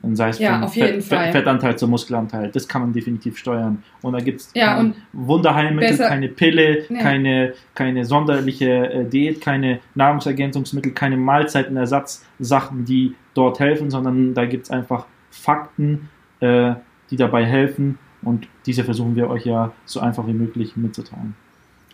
Und 0.02 0.14
sei 0.14 0.28
es 0.28 0.38
ja, 0.38 0.64
Fett, 0.68 1.02
Fett, 1.02 1.32
Fettanteil 1.32 1.76
zum 1.76 1.90
Muskelanteil. 1.90 2.50
Das 2.52 2.68
kann 2.68 2.82
man 2.82 2.92
definitiv 2.92 3.38
steuern. 3.38 3.82
Und 4.02 4.12
da 4.12 4.20
gibt 4.20 4.40
es 4.40 4.50
ja, 4.54 4.84
Wunderheilmittel, 5.12 5.98
keine 5.98 6.28
Pille, 6.28 6.84
nee. 6.88 6.98
keine, 6.98 7.54
keine 7.75 8.04
sonderliche 8.04 8.92
äh, 8.92 9.04
Diät, 9.04 9.40
keine 9.40 9.80
Nahrungsergänzungsmittel, 9.94 10.92
keine 10.92 11.16
Mahlzeitenersatzsachen, 11.16 12.84
die 12.84 13.14
dort 13.34 13.58
helfen, 13.58 13.90
sondern 13.90 14.34
da 14.34 14.44
gibt 14.44 14.66
es 14.66 14.70
einfach 14.70 15.06
Fakten, 15.30 16.08
äh, 16.40 16.75
die 17.10 17.16
dabei 17.16 17.44
helfen. 17.44 17.98
Und 18.22 18.48
diese 18.66 18.84
versuchen 18.84 19.16
wir 19.16 19.28
euch 19.28 19.46
ja 19.46 19.72
so 19.86 20.00
einfach 20.00 20.26
wie 20.26 20.34
möglich 20.34 20.76
mitzuteilen. 20.76 21.34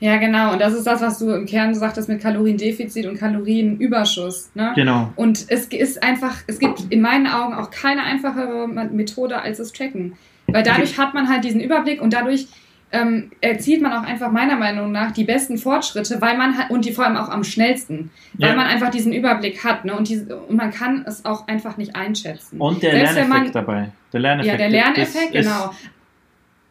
Ja, 0.03 0.17
genau. 0.17 0.53
Und 0.53 0.61
das 0.61 0.75
ist 0.75 0.85
das, 0.85 1.01
was 1.01 1.21
du 1.21 1.31
im 1.31 1.47
Kern 1.47 1.69
gesagt 1.69 1.97
hast 1.97 2.09
mit 2.09 2.21
Kaloriendefizit 2.21 3.07
und 3.07 3.21
Kalorienüberschuss. 3.21 4.51
Ne? 4.53 4.73
Genau. 4.75 5.13
Und 5.15 5.45
es 5.47 5.67
ist 5.67 6.03
einfach, 6.03 6.39
es 6.49 6.59
gibt 6.59 6.87
in 6.91 7.01
meinen 7.01 7.29
Augen 7.29 7.55
auch 7.55 7.71
keine 7.71 8.03
einfachere 8.03 8.67
Methode 8.67 9.41
als 9.41 9.59
das 9.59 9.73
Tracken. 9.73 10.15
Weil 10.49 10.65
dadurch 10.65 10.99
hat 10.99 11.15
man 11.15 11.29
halt 11.29 11.45
diesen 11.45 11.61
Überblick 11.61 12.03
und 12.03 12.15
dadurch 12.15 12.49
ähm, 12.91 13.31
erzielt 13.41 13.81
man 13.81 13.93
auch 13.93 14.03
einfach 14.03 14.33
meiner 14.33 14.57
Meinung 14.57 14.91
nach 14.91 15.13
die 15.13 15.23
besten 15.23 15.57
Fortschritte, 15.57 16.21
weil 16.21 16.37
man 16.37 16.59
hat, 16.59 16.71
und 16.71 16.85
die 16.85 16.91
vor 16.91 17.07
allem 17.07 17.17
auch 17.17 17.29
am 17.29 17.45
schnellsten, 17.45 18.11
weil 18.35 18.51
ja. 18.51 18.57
man 18.57 18.67
einfach 18.67 18.91
diesen 18.91 19.13
Überblick 19.13 19.63
hat, 19.63 19.85
ne? 19.85 19.97
Und, 19.97 20.09
diese, 20.09 20.37
und 20.37 20.57
man 20.57 20.73
kann 20.73 21.05
es 21.07 21.25
auch 21.25 21.47
einfach 21.47 21.77
nicht 21.77 21.95
einschätzen. 21.95 22.61
Und 22.61 22.83
der 22.83 22.91
Selbst 22.91 23.15
Lerneffekt 23.15 23.45
man, 23.45 23.53
dabei. 23.53 23.93
Der 24.13 24.21
Lerneffekt. 24.21 24.53
Ja, 24.53 24.59
der 24.59 24.69
Lerneffekt, 24.69 25.35
ist, 25.35 25.45
genau. 25.45 25.73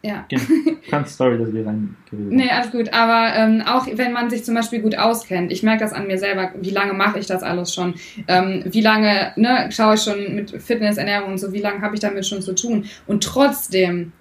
Ja. 0.02 0.26
Genau. 0.28 0.42
Ganz 0.90 1.16
sorry, 1.16 1.38
dass 1.38 1.52
wir 1.52 1.64
rein 1.64 1.96
Nee, 2.10 2.50
alles 2.50 2.72
gut. 2.72 2.92
Aber 2.92 3.34
ähm, 3.36 3.62
auch 3.64 3.86
wenn 3.94 4.12
man 4.12 4.30
sich 4.30 4.44
zum 4.44 4.54
Beispiel 4.54 4.80
gut 4.80 4.98
auskennt, 4.98 5.52
ich 5.52 5.62
merke 5.62 5.84
das 5.84 5.92
an 5.92 6.08
mir 6.08 6.18
selber, 6.18 6.50
wie 6.60 6.70
lange 6.70 6.92
mache 6.92 7.20
ich 7.20 7.26
das 7.26 7.42
alles 7.42 7.72
schon? 7.72 7.94
Ähm, 8.26 8.64
wie 8.66 8.80
lange 8.80 9.32
ne, 9.36 9.68
schaue 9.70 9.94
ich 9.94 10.02
schon 10.02 10.34
mit 10.34 10.50
Fitness, 10.62 10.96
Ernährung 10.96 11.32
und 11.32 11.38
so, 11.38 11.52
wie 11.52 11.60
lange 11.60 11.82
habe 11.82 11.94
ich 11.94 12.00
damit 12.00 12.26
schon 12.26 12.42
zu 12.42 12.54
tun? 12.54 12.84
Und 13.06 13.22
trotzdem 13.22 14.12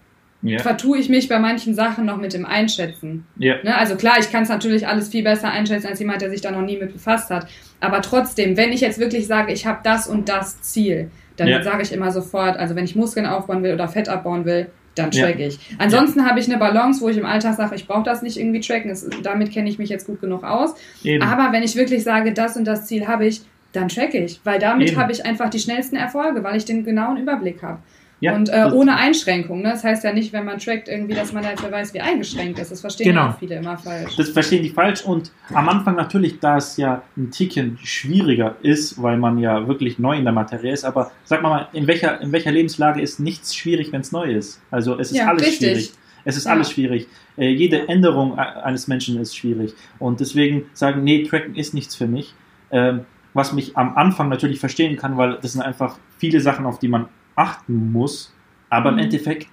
ja. 0.43 0.59
vertue 0.59 1.00
ich 1.00 1.09
mich 1.09 1.27
bei 1.27 1.39
manchen 1.39 1.73
Sachen 1.73 2.05
noch 2.05 2.17
mit 2.17 2.33
dem 2.33 2.45
Einschätzen. 2.45 3.25
Ja. 3.38 3.55
Ne? 3.63 3.75
Also 3.75 3.95
klar, 3.95 4.15
ich 4.19 4.31
kann 4.31 4.43
es 4.43 4.50
natürlich 4.50 4.88
alles 4.88 5.09
viel 5.09 5.23
besser 5.23 5.50
einschätzen 5.50 5.88
als 5.88 6.00
jemand, 6.00 6.21
der 6.21 6.29
sich 6.29 6.41
da 6.41 6.51
noch 6.51 6.61
nie 6.61 6.77
mit 6.77 6.93
befasst 6.93 7.31
hat. 7.31 7.47
Aber 7.79 8.01
trotzdem, 8.01 8.55
wenn 8.55 8.71
ich 8.71 8.81
jetzt 8.81 9.00
wirklich 9.00 9.25
sage, 9.25 9.51
ich 9.51 9.65
habe 9.65 9.79
das 9.83 10.07
und 10.07 10.29
das 10.29 10.61
Ziel, 10.61 11.09
dann 11.38 11.47
ja. 11.47 11.63
sage 11.63 11.81
ich 11.81 11.91
immer 11.91 12.11
sofort, 12.11 12.57
also 12.57 12.75
wenn 12.75 12.85
ich 12.85 12.95
Muskeln 12.95 13.25
aufbauen 13.25 13.63
will 13.63 13.73
oder 13.73 13.88
Fett 13.88 14.09
abbauen 14.09 14.45
will, 14.45 14.67
dann 14.95 15.12
track 15.12 15.39
ja. 15.39 15.48
ich. 15.48 15.60
Ansonsten 15.77 16.19
ja. 16.19 16.25
habe 16.25 16.39
ich 16.39 16.48
eine 16.48 16.57
Balance, 16.57 17.01
wo 17.01 17.10
ich 17.10 17.17
im 17.17 17.25
Alltag 17.25 17.55
sage, 17.55 17.75
ich 17.75 17.88
brauche 17.88 18.03
das 18.03 18.21
nicht 18.21 18.38
irgendwie 18.38 18.60
tracken. 18.60 18.89
Das, 18.89 19.07
damit 19.24 19.51
kenne 19.51 19.69
ich 19.69 19.79
mich 19.79 19.89
jetzt 19.89 20.05
gut 20.05 20.21
genug 20.21 20.43
aus. 20.43 20.75
Eben. 21.03 21.24
Aber 21.24 21.53
wenn 21.53 21.63
ich 21.63 21.75
wirklich 21.75 22.03
sage, 22.03 22.33
das 22.33 22.57
und 22.57 22.65
das 22.65 22.86
Ziel 22.86 23.07
habe 23.07 23.25
ich, 23.25 23.41
dann 23.74 23.88
track 23.88 24.13
ich. 24.13 24.41
Weil 24.43 24.60
damit 24.60 24.98
habe 24.98 25.12
ich 25.12 25.25
einfach 25.25 25.50
die 25.50 25.60
schnellsten 25.60 25.95
Erfolge, 25.95 26.43
weil 26.43 26.57
ich 26.57 26.65
den 26.65 26.83
genauen 26.83 27.17
Überblick 27.17 27.63
habe. 27.63 27.79
Ja, 28.21 28.35
und 28.35 28.49
äh, 28.49 28.69
ohne 28.71 28.97
Einschränkung. 28.97 29.63
Ne? 29.63 29.69
Das 29.69 29.83
heißt 29.83 30.03
ja 30.03 30.13
nicht, 30.13 30.31
wenn 30.31 30.45
man 30.45 30.59
trackt, 30.59 30.87
irgendwie, 30.87 31.15
dass 31.15 31.33
man 31.33 31.43
halt 31.43 31.59
weiß, 31.59 31.91
wie 31.95 32.01
eingeschränkt 32.01 32.59
ist. 32.59 32.71
Das 32.71 32.79
verstehen 32.79 33.07
genau. 33.07 33.25
ja 33.25 33.37
viele 33.39 33.55
immer 33.55 33.79
falsch. 33.79 34.15
Das 34.15 34.29
verstehen 34.29 34.61
die 34.61 34.69
falsch. 34.69 35.03
Und 35.03 35.31
am 35.55 35.67
Anfang 35.67 35.95
natürlich, 35.95 36.39
da 36.39 36.57
es 36.57 36.77
ja 36.77 37.01
ein 37.17 37.31
Ticken 37.31 37.79
schwieriger 37.83 38.57
ist, 38.61 39.01
weil 39.01 39.17
man 39.17 39.39
ja 39.39 39.67
wirklich 39.67 39.97
neu 39.97 40.17
in 40.17 40.23
der 40.23 40.33
Materie 40.33 40.71
ist. 40.71 40.85
Aber 40.85 41.11
sag 41.23 41.41
mal, 41.41 41.67
in 41.73 41.87
welcher, 41.87 42.21
in 42.21 42.31
welcher 42.31 42.51
Lebenslage 42.51 43.01
ist 43.01 43.19
nichts 43.19 43.55
schwierig, 43.55 43.91
wenn 43.91 44.01
es 44.01 44.11
neu 44.11 44.31
ist? 44.31 44.61
Also 44.69 44.99
es 44.99 45.11
ist 45.11 45.17
ja, 45.17 45.25
alles 45.25 45.41
richtig. 45.41 45.69
schwierig. 45.69 45.93
Es 46.23 46.37
ist 46.37 46.45
ja. 46.45 46.51
alles 46.51 46.69
schwierig. 46.69 47.07
Äh, 47.37 47.49
jede 47.49 47.89
Änderung 47.89 48.37
eines 48.37 48.87
Menschen 48.87 49.19
ist 49.19 49.35
schwierig. 49.35 49.73
Und 49.97 50.19
deswegen 50.19 50.65
sagen, 50.73 51.03
nee, 51.03 51.23
Tracken 51.23 51.55
ist 51.55 51.73
nichts 51.73 51.95
für 51.95 52.05
mich. 52.05 52.35
Ähm, 52.69 53.01
was 53.33 53.53
mich 53.53 53.77
am 53.77 53.95
Anfang 53.95 54.29
natürlich 54.29 54.59
verstehen 54.59 54.97
kann, 54.97 55.17
weil 55.17 55.39
das 55.41 55.53
sind 55.53 55.61
einfach 55.61 55.97
viele 56.19 56.39
Sachen, 56.39 56.67
auf 56.67 56.77
die 56.77 56.87
man 56.87 57.07
achten 57.41 57.91
muss. 57.91 58.33
Aber 58.69 58.91
mhm. 58.91 59.00
im 59.00 59.03
Endeffekt, 59.05 59.48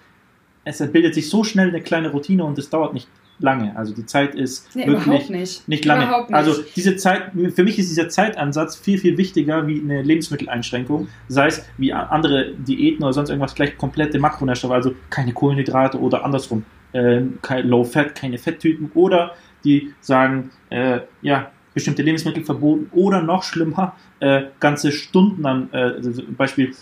es 0.64 0.78
bildet 0.92 1.14
sich 1.14 1.28
so 1.30 1.44
schnell 1.44 1.68
eine 1.68 1.80
kleine 1.80 2.10
Routine 2.10 2.44
und 2.44 2.58
es 2.58 2.68
dauert 2.70 2.92
nicht 2.94 3.08
lange. 3.40 3.76
Also 3.76 3.94
die 3.94 4.04
Zeit 4.04 4.34
ist 4.34 4.74
nee, 4.74 4.86
wirklich 4.86 5.30
nicht. 5.30 5.68
nicht 5.68 5.84
lange. 5.84 6.06
Nicht. 6.06 6.34
Also 6.34 6.62
diese 6.74 6.96
Zeit, 6.96 7.32
für 7.54 7.62
mich 7.62 7.78
ist 7.78 7.90
dieser 7.90 8.08
Zeitansatz 8.08 8.76
viel, 8.76 8.98
viel 8.98 9.16
wichtiger 9.16 9.66
wie 9.66 9.80
eine 9.80 10.02
Lebensmitteleinschränkung. 10.02 11.08
Sei 11.28 11.46
es 11.46 11.64
wie 11.78 11.92
andere 11.92 12.52
Diäten 12.54 13.04
oder 13.04 13.12
sonst 13.12 13.30
irgendwas, 13.30 13.54
gleich 13.54 13.76
komplette 13.76 14.18
Makronährstoffe, 14.18 14.72
also 14.72 14.94
keine 15.10 15.32
Kohlenhydrate 15.32 15.98
oder 15.98 16.24
andersrum, 16.24 16.64
äh, 16.92 17.22
kein 17.42 17.68
Low 17.68 17.84
Fat, 17.84 18.14
keine 18.14 18.38
Fetttypen 18.38 18.90
oder 18.94 19.34
die 19.64 19.92
sagen, 20.00 20.50
äh, 20.70 21.00
ja, 21.22 21.50
bestimmte 21.74 22.02
Lebensmittel 22.02 22.44
verboten 22.44 22.88
oder 22.92 23.22
noch 23.22 23.42
schlimmer, 23.42 23.94
äh, 24.20 24.44
ganze 24.58 24.90
Stunden 24.90 25.46
an, 25.46 25.68
äh, 25.72 25.76
also 25.76 26.22
Beispiel 26.36 26.74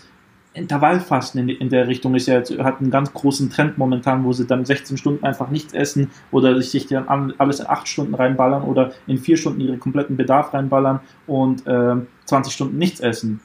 Intervallfasten 0.57 1.41
in, 1.41 1.49
in, 1.49 1.69
der 1.69 1.87
Richtung 1.87 2.15
ist 2.15 2.27
ja 2.27 2.41
hat 2.63 2.81
einen 2.81 2.91
ganz 2.91 3.13
großen 3.13 3.49
Trend 3.49 3.77
momentan, 3.77 4.23
wo 4.23 4.33
sie 4.33 4.45
dann 4.45 4.65
16 4.65 4.97
Stunden 4.97 5.23
einfach 5.23 5.49
nichts 5.49 5.73
essen 5.73 6.11
oder 6.31 6.61
sich 6.61 6.87
dann 6.87 7.07
alles 7.37 7.59
in 7.59 7.67
8 7.67 7.87
Stunden 7.87 8.15
reinballern 8.15 8.63
oder 8.63 8.91
in 9.05 9.17
4 9.17 9.37
Stunden 9.37 9.61
ihren 9.61 9.79
kompletten 9.79 10.17
Bedarf 10.17 10.53
reinballern 10.53 10.99
und 11.27 11.65
äh, 11.67 11.95
20 12.25 12.53
Stunden 12.53 12.77
nichts 12.77 12.99
essen 12.99 13.39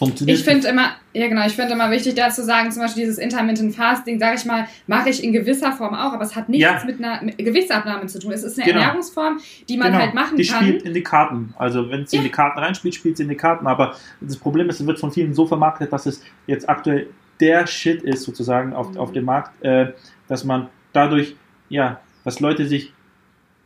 funktioniert. 0.00 0.38
Ich 0.38 0.44
finde 0.44 0.66
immer, 0.66 0.92
ja 1.12 1.28
genau, 1.28 1.46
ich 1.46 1.52
finde 1.52 1.74
immer 1.74 1.90
wichtig 1.90 2.14
dazu 2.14 2.42
sagen, 2.42 2.72
zum 2.72 2.82
Beispiel 2.82 3.04
dieses 3.04 3.18
Intermittent 3.18 3.74
Fasting, 3.76 4.18
sage 4.18 4.36
ich 4.36 4.46
mal, 4.46 4.66
mache 4.86 5.10
ich 5.10 5.22
in 5.22 5.32
gewisser 5.32 5.72
Form 5.72 5.94
auch, 5.94 6.14
aber 6.14 6.22
es 6.22 6.34
hat 6.34 6.48
nichts 6.48 6.62
ja. 6.62 6.82
mit 6.84 7.04
einer 7.04 7.20
Gewichtsabnahme 7.34 8.06
zu 8.06 8.18
tun. 8.18 8.32
Es 8.32 8.42
ist 8.42 8.58
eine 8.58 8.66
genau. 8.66 8.80
Ernährungsform, 8.80 9.38
die 9.68 9.76
man 9.76 9.88
genau. 9.88 10.02
halt 10.02 10.14
machen 10.14 10.38
die 10.38 10.46
kann. 10.46 10.64
Die 10.64 10.70
spielt 10.70 10.82
in 10.84 10.94
die 10.94 11.02
Karten. 11.02 11.54
Also 11.58 11.90
wenn 11.90 12.06
sie 12.06 12.16
ja. 12.16 12.22
in 12.22 12.28
die 12.28 12.32
Karten 12.32 12.58
reinspielt, 12.58 12.94
spielt 12.94 13.18
sie 13.18 13.24
in 13.24 13.28
die 13.28 13.36
Karten. 13.36 13.66
Aber 13.66 13.94
das 14.22 14.38
Problem 14.38 14.70
ist, 14.70 14.80
es 14.80 14.86
wird 14.86 14.98
von 14.98 15.12
vielen 15.12 15.34
so 15.34 15.46
vermarktet, 15.46 15.92
dass 15.92 16.06
es 16.06 16.22
jetzt 16.46 16.66
aktuell 16.66 17.08
der 17.38 17.66
Shit 17.66 18.02
ist 18.02 18.22
sozusagen 18.22 18.72
auf, 18.72 18.90
mhm. 18.90 18.96
auf 18.96 19.12
dem 19.12 19.26
Markt, 19.26 19.62
äh, 19.62 19.92
dass 20.28 20.44
man 20.44 20.68
dadurch, 20.94 21.36
ja, 21.68 22.00
dass 22.24 22.40
Leute 22.40 22.66
sich 22.66 22.92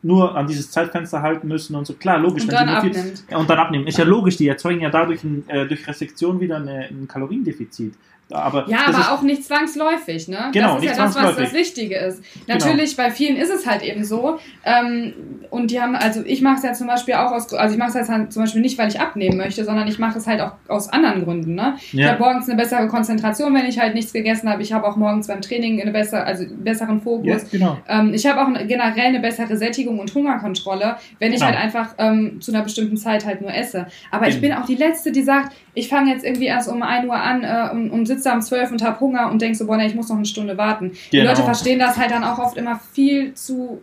nur 0.04 0.36
an 0.36 0.46
dieses 0.46 0.70
Zeitfenster 0.70 1.22
halten 1.22 1.48
müssen 1.48 1.74
und 1.74 1.86
so. 1.86 1.94
Klar, 1.94 2.18
logisch. 2.18 2.44
Und 2.44 2.52
dann 2.52 2.68
abnimmt. 2.68 3.24
Viel, 3.26 3.36
und 3.36 3.48
dann 3.48 3.58
abnehmen. 3.58 3.86
Ist 3.86 3.98
ja 3.98 4.04
logisch, 4.04 4.36
die 4.36 4.46
erzeugen 4.46 4.82
ja 4.82 4.90
dadurch 4.90 5.24
ein, 5.24 5.48
äh, 5.48 5.66
durch 5.66 5.86
Restriktion 5.88 6.40
wieder 6.40 6.56
eine, 6.56 6.88
ein 6.90 7.08
Kaloriendefizit. 7.08 7.94
Aber 8.30 8.68
ja, 8.68 8.78
aber 8.86 9.12
auch 9.12 9.22
nicht 9.22 9.44
zwangsläufig, 9.44 10.28
ne? 10.28 10.50
Genau, 10.52 10.76
das 10.76 10.84
ist 10.84 10.96
ja 10.96 11.04
das, 11.04 11.14
was 11.14 11.36
das 11.36 11.52
Wichtige 11.52 11.96
ist. 11.96 12.22
Genau. 12.46 12.58
Natürlich, 12.58 12.96
genau. 12.96 13.08
bei 13.08 13.14
vielen 13.14 13.36
ist 13.36 13.50
es 13.50 13.66
halt 13.66 13.82
eben 13.82 14.04
so. 14.04 14.38
Ähm, 14.64 15.12
und 15.50 15.70
die 15.70 15.80
haben, 15.80 15.94
also 15.94 16.22
ich 16.24 16.40
mache 16.40 16.56
es 16.56 16.62
ja 16.62 16.72
zum 16.72 16.86
Beispiel 16.86 17.14
auch 17.14 17.32
aus, 17.32 17.52
also 17.52 17.74
ich 17.74 17.78
mache 17.78 17.90
es 17.90 17.94
jetzt 17.94 18.08
halt 18.08 18.32
zum 18.32 18.42
Beispiel 18.42 18.62
nicht, 18.62 18.78
weil 18.78 18.88
ich 18.88 18.98
abnehmen 18.98 19.36
möchte, 19.36 19.64
sondern 19.64 19.86
ich 19.88 19.98
mache 19.98 20.18
es 20.18 20.26
halt 20.26 20.40
auch 20.40 20.52
aus 20.68 20.88
anderen 20.88 21.24
Gründen, 21.24 21.54
ne? 21.54 21.76
Ja. 21.92 22.06
Ich 22.06 22.12
habe 22.12 22.22
morgens 22.22 22.48
eine 22.48 22.56
bessere 22.56 22.88
Konzentration, 22.88 23.54
wenn 23.54 23.66
ich 23.66 23.78
halt 23.78 23.94
nichts 23.94 24.12
gegessen 24.12 24.48
habe. 24.48 24.62
Ich 24.62 24.72
habe 24.72 24.86
auch 24.86 24.96
morgens 24.96 25.26
beim 25.26 25.42
Training 25.42 25.80
eine 25.80 25.92
bessere, 25.92 26.24
also 26.24 26.44
einen 26.44 26.64
besseren 26.64 27.02
Fokus. 27.02 27.26
Ja, 27.26 27.38
genau. 27.50 27.78
Ähm, 27.88 28.14
ich 28.14 28.26
habe 28.26 28.42
auch 28.42 28.66
generell 28.66 29.06
eine 29.06 29.20
bessere 29.20 29.56
Sättigung 29.56 29.98
und 29.98 30.14
Hungerkontrolle, 30.14 30.96
wenn 31.18 31.32
ich 31.32 31.40
genau. 31.40 31.52
halt 31.52 31.62
einfach 31.62 31.94
ähm, 31.98 32.40
zu 32.40 32.52
einer 32.52 32.62
bestimmten 32.62 32.96
Zeit 32.96 33.26
halt 33.26 33.42
nur 33.42 33.52
esse. 33.52 33.86
Aber 34.10 34.28
ich 34.28 34.40
bin 34.40 34.52
auch 34.54 34.64
die 34.64 34.76
Letzte, 34.76 35.12
die 35.12 35.22
sagt, 35.22 35.54
ich 35.74 35.88
fange 35.88 36.12
jetzt 36.12 36.24
irgendwie 36.24 36.46
erst 36.46 36.68
um 36.68 36.82
1 36.82 37.06
Uhr 37.06 37.16
an 37.16 37.42
äh, 37.42 37.70
und, 37.72 37.90
und 37.90 38.06
sitze 38.14 38.32
um 38.32 38.40
12 38.40 38.72
und 38.72 38.82
habe 38.82 39.00
Hunger 39.00 39.30
und 39.30 39.40
denke 39.42 39.56
so, 39.56 39.66
boah, 39.66 39.76
nee, 39.76 39.86
ich 39.86 39.94
muss 39.94 40.08
noch 40.08 40.16
eine 40.16 40.26
Stunde 40.26 40.56
warten. 40.56 40.90
Genau. 40.90 40.98
Die 41.10 41.20
Leute 41.20 41.42
verstehen 41.42 41.78
das 41.78 41.96
halt 41.96 42.10
dann 42.10 42.24
auch 42.24 42.38
oft 42.38 42.56
immer 42.56 42.80
viel 42.92 43.34
zu, 43.34 43.82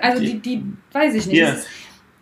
also 0.00 0.22
die, 0.22 0.38
die 0.40 0.64
weiß 0.92 1.14
ich 1.14 1.26
nicht. 1.26 1.36
Yeah. 1.36 1.52
Ist, 1.52 1.66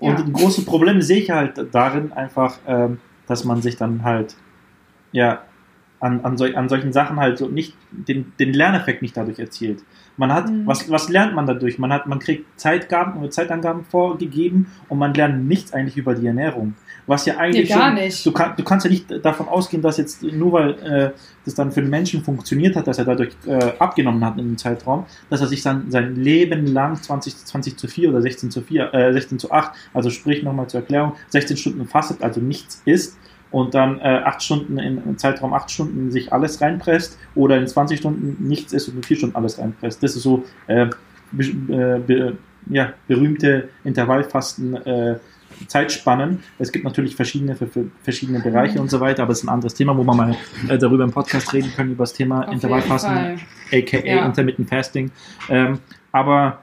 ja. 0.00 0.10
Und 0.10 0.18
ein 0.18 0.32
großes 0.32 0.64
Problem 0.64 1.00
sehe 1.00 1.18
ich 1.18 1.30
halt 1.30 1.66
darin 1.72 2.12
einfach, 2.12 2.58
ähm, 2.66 2.98
dass 3.26 3.44
man 3.44 3.62
sich 3.62 3.76
dann 3.76 4.02
halt, 4.02 4.36
ja, 5.12 5.42
an, 6.02 6.20
an, 6.24 6.36
sol 6.36 6.56
an 6.56 6.68
solchen 6.68 6.92
Sachen 6.92 7.20
halt 7.20 7.38
so 7.38 7.46
nicht 7.46 7.76
den, 7.92 8.32
den 8.40 8.52
Lerneffekt 8.52 9.02
nicht 9.02 9.16
dadurch 9.16 9.38
erzielt. 9.38 9.84
Man 10.16 10.32
hat, 10.32 10.50
mhm. 10.50 10.66
was, 10.66 10.90
was 10.90 11.08
lernt 11.08 11.34
man 11.34 11.46
dadurch? 11.46 11.78
Man 11.78 11.92
hat, 11.92 12.08
man 12.08 12.18
kriegt 12.18 12.58
Zeitgaben 12.58 13.20
oder 13.20 13.30
Zeitangaben 13.30 13.84
vorgegeben 13.84 14.66
und 14.88 14.98
man 14.98 15.14
lernt 15.14 15.46
nichts 15.46 15.72
eigentlich 15.72 15.96
über 15.96 16.14
die 16.14 16.26
Ernährung. 16.26 16.74
Was 17.06 17.26
ja 17.26 17.36
eigentlich. 17.36 17.68
Nee, 17.68 17.74
gar 17.74 17.88
schon, 17.88 17.94
nicht. 17.94 18.26
Du, 18.26 18.32
kann, 18.32 18.54
du 18.56 18.62
kannst 18.62 18.84
ja 18.84 18.90
nicht 18.90 19.06
davon 19.24 19.48
ausgehen, 19.48 19.82
dass 19.82 19.96
jetzt 19.96 20.22
nur 20.22 20.52
weil 20.52 20.70
äh, 20.82 21.10
das 21.44 21.54
dann 21.54 21.72
für 21.72 21.80
den 21.80 21.90
Menschen 21.90 22.22
funktioniert 22.22 22.76
hat, 22.76 22.86
dass 22.86 22.98
er 22.98 23.04
dadurch 23.04 23.30
äh, 23.46 23.72
abgenommen 23.78 24.24
hat 24.24 24.38
in 24.38 24.44
dem 24.44 24.58
Zeitraum, 24.58 25.06
dass 25.28 25.40
er 25.40 25.48
sich 25.48 25.62
dann 25.62 25.90
sein 25.90 26.14
Leben 26.14 26.66
lang 26.66 27.00
20, 27.02 27.36
20 27.36 27.76
zu 27.76 27.88
4 27.88 28.10
oder 28.10 28.22
16 28.22 28.50
zu 28.50 28.62
4, 28.62 28.94
äh, 28.94 29.12
16 29.12 29.38
zu 29.38 29.50
8, 29.50 29.72
also 29.92 30.10
sprich 30.10 30.42
nochmal 30.42 30.68
zur 30.68 30.80
Erklärung, 30.80 31.14
16 31.30 31.56
Stunden 31.56 31.86
fastet, 31.86 32.22
also 32.22 32.40
nichts 32.40 32.82
isst 32.84 33.18
und 33.50 33.74
dann 33.74 33.98
äh, 34.00 34.20
8 34.24 34.42
Stunden 34.42 34.78
in, 34.78 35.02
im 35.04 35.18
Zeitraum 35.18 35.52
8 35.54 35.70
Stunden 35.70 36.10
sich 36.10 36.32
alles 36.32 36.60
reinpresst 36.60 37.18
oder 37.34 37.58
in 37.58 37.66
20 37.66 37.98
Stunden 37.98 38.48
nichts 38.48 38.72
isst 38.72 38.88
und 38.88 38.96
in 38.96 39.02
4 39.02 39.16
Stunden 39.16 39.36
alles 39.36 39.58
reinpresst. 39.58 40.02
Das 40.02 40.16
ist 40.16 40.22
so 40.22 40.44
äh, 40.68 40.86
be, 41.32 41.44
äh, 41.44 41.98
be, 41.98 42.36
ja, 42.70 42.92
berühmte 43.08 43.68
Intervallfasten 43.84 44.74
äh, 44.86 45.16
Zeitspannen. 45.66 46.42
Es 46.58 46.72
gibt 46.72 46.84
natürlich 46.84 47.16
verschiedene 47.16 47.56
für, 47.56 47.66
für 47.66 47.86
verschiedene 48.02 48.40
Bereiche 48.40 48.80
und 48.80 48.90
so 48.90 49.00
weiter, 49.00 49.22
aber 49.22 49.32
es 49.32 49.38
ist 49.38 49.44
ein 49.44 49.48
anderes 49.50 49.74
Thema, 49.74 49.96
wo 49.96 50.04
wir 50.04 50.14
mal 50.14 50.36
äh, 50.68 50.78
darüber 50.78 51.04
im 51.04 51.12
Podcast 51.12 51.52
reden 51.52 51.72
können, 51.74 51.92
über 51.92 52.04
das 52.04 52.12
Thema 52.12 52.46
Auf 52.46 52.52
Intervallfasten, 52.52 53.40
aka 53.72 53.98
ja. 53.98 54.24
Intermittent 54.24 54.68
Fasting. 54.68 55.10
Ähm, 55.48 55.78
aber 56.12 56.58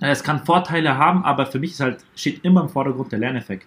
äh, 0.00 0.10
es 0.10 0.22
kann 0.22 0.44
Vorteile 0.44 0.96
haben, 0.96 1.24
aber 1.24 1.46
für 1.46 1.58
mich 1.58 1.72
ist 1.72 1.80
halt, 1.80 2.04
steht 2.16 2.44
immer 2.44 2.62
im 2.62 2.68
Vordergrund 2.68 3.12
der 3.12 3.18
Lerneffekt. 3.18 3.66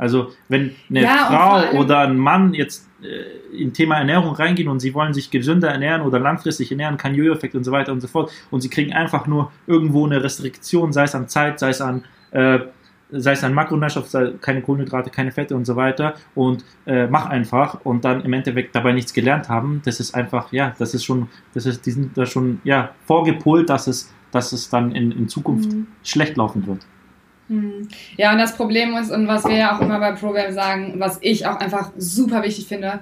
Also 0.00 0.32
wenn 0.48 0.74
eine 0.88 1.02
ja, 1.02 1.26
Frau 1.26 1.78
oder 1.78 1.98
ein 2.00 2.16
Mann 2.16 2.54
jetzt 2.54 2.88
äh, 3.02 3.54
in 3.54 3.74
Thema 3.74 3.98
Ernährung 3.98 4.34
reingehen 4.34 4.68
und 4.68 4.80
sie 4.80 4.94
wollen 4.94 5.12
sich 5.12 5.30
gesünder 5.30 5.68
ernähren 5.68 6.00
oder 6.00 6.18
langfristig 6.18 6.70
ernähren, 6.70 6.96
kein 6.96 7.14
Jojo-Effekt 7.14 7.54
und 7.54 7.64
so 7.64 7.72
weiter 7.72 7.92
und 7.92 8.00
so 8.00 8.08
fort 8.08 8.32
und 8.50 8.62
sie 8.62 8.70
kriegen 8.70 8.94
einfach 8.94 9.26
nur 9.26 9.52
irgendwo 9.66 10.06
eine 10.06 10.24
Restriktion, 10.24 10.94
sei 10.94 11.04
es 11.04 11.14
an 11.14 11.28
Zeit, 11.28 11.58
sei 11.58 11.68
es 11.68 11.82
an 11.82 12.04
äh, 12.30 12.60
sei 13.12 13.32
es 13.32 13.44
ein 13.44 13.54
Makronährstoff, 13.54 14.08
sei 14.08 14.32
keine 14.40 14.62
Kohlenhydrate, 14.62 15.10
keine 15.10 15.32
Fette 15.32 15.56
und 15.56 15.64
so 15.64 15.76
weiter 15.76 16.14
und 16.34 16.64
äh, 16.86 17.06
mach 17.06 17.26
einfach 17.26 17.80
und 17.84 18.04
dann 18.04 18.24
im 18.24 18.32
Endeffekt 18.32 18.74
dabei 18.74 18.92
nichts 18.92 19.12
gelernt 19.12 19.48
haben, 19.48 19.82
das 19.84 20.00
ist 20.00 20.14
einfach, 20.14 20.52
ja, 20.52 20.74
das 20.78 20.94
ist 20.94 21.04
schon, 21.04 21.28
das 21.54 21.66
ist, 21.66 21.86
die 21.86 21.90
sind 21.90 22.16
da 22.16 22.26
schon, 22.26 22.60
ja, 22.64 22.90
vorgepolt, 23.06 23.68
dass 23.68 23.86
es 23.86 24.12
dass 24.30 24.52
es 24.52 24.68
dann 24.68 24.94
in, 24.94 25.12
in 25.12 25.28
Zukunft 25.28 25.72
mhm. 25.72 25.86
schlecht 26.02 26.36
laufen 26.36 26.66
wird. 26.66 26.86
Mhm. 27.48 27.88
Ja, 28.16 28.32
und 28.32 28.38
das 28.38 28.56
Problem 28.56 28.94
ist, 28.96 29.10
und 29.10 29.26
was 29.26 29.44
wir 29.44 29.56
ja 29.56 29.76
auch 29.76 29.80
immer 29.80 29.98
bei 29.98 30.12
ProGram 30.12 30.52
sagen, 30.52 30.94
was 30.98 31.18
ich 31.20 31.46
auch 31.46 31.56
einfach 31.56 31.90
super 31.96 32.42
wichtig 32.42 32.68
finde, 32.68 33.00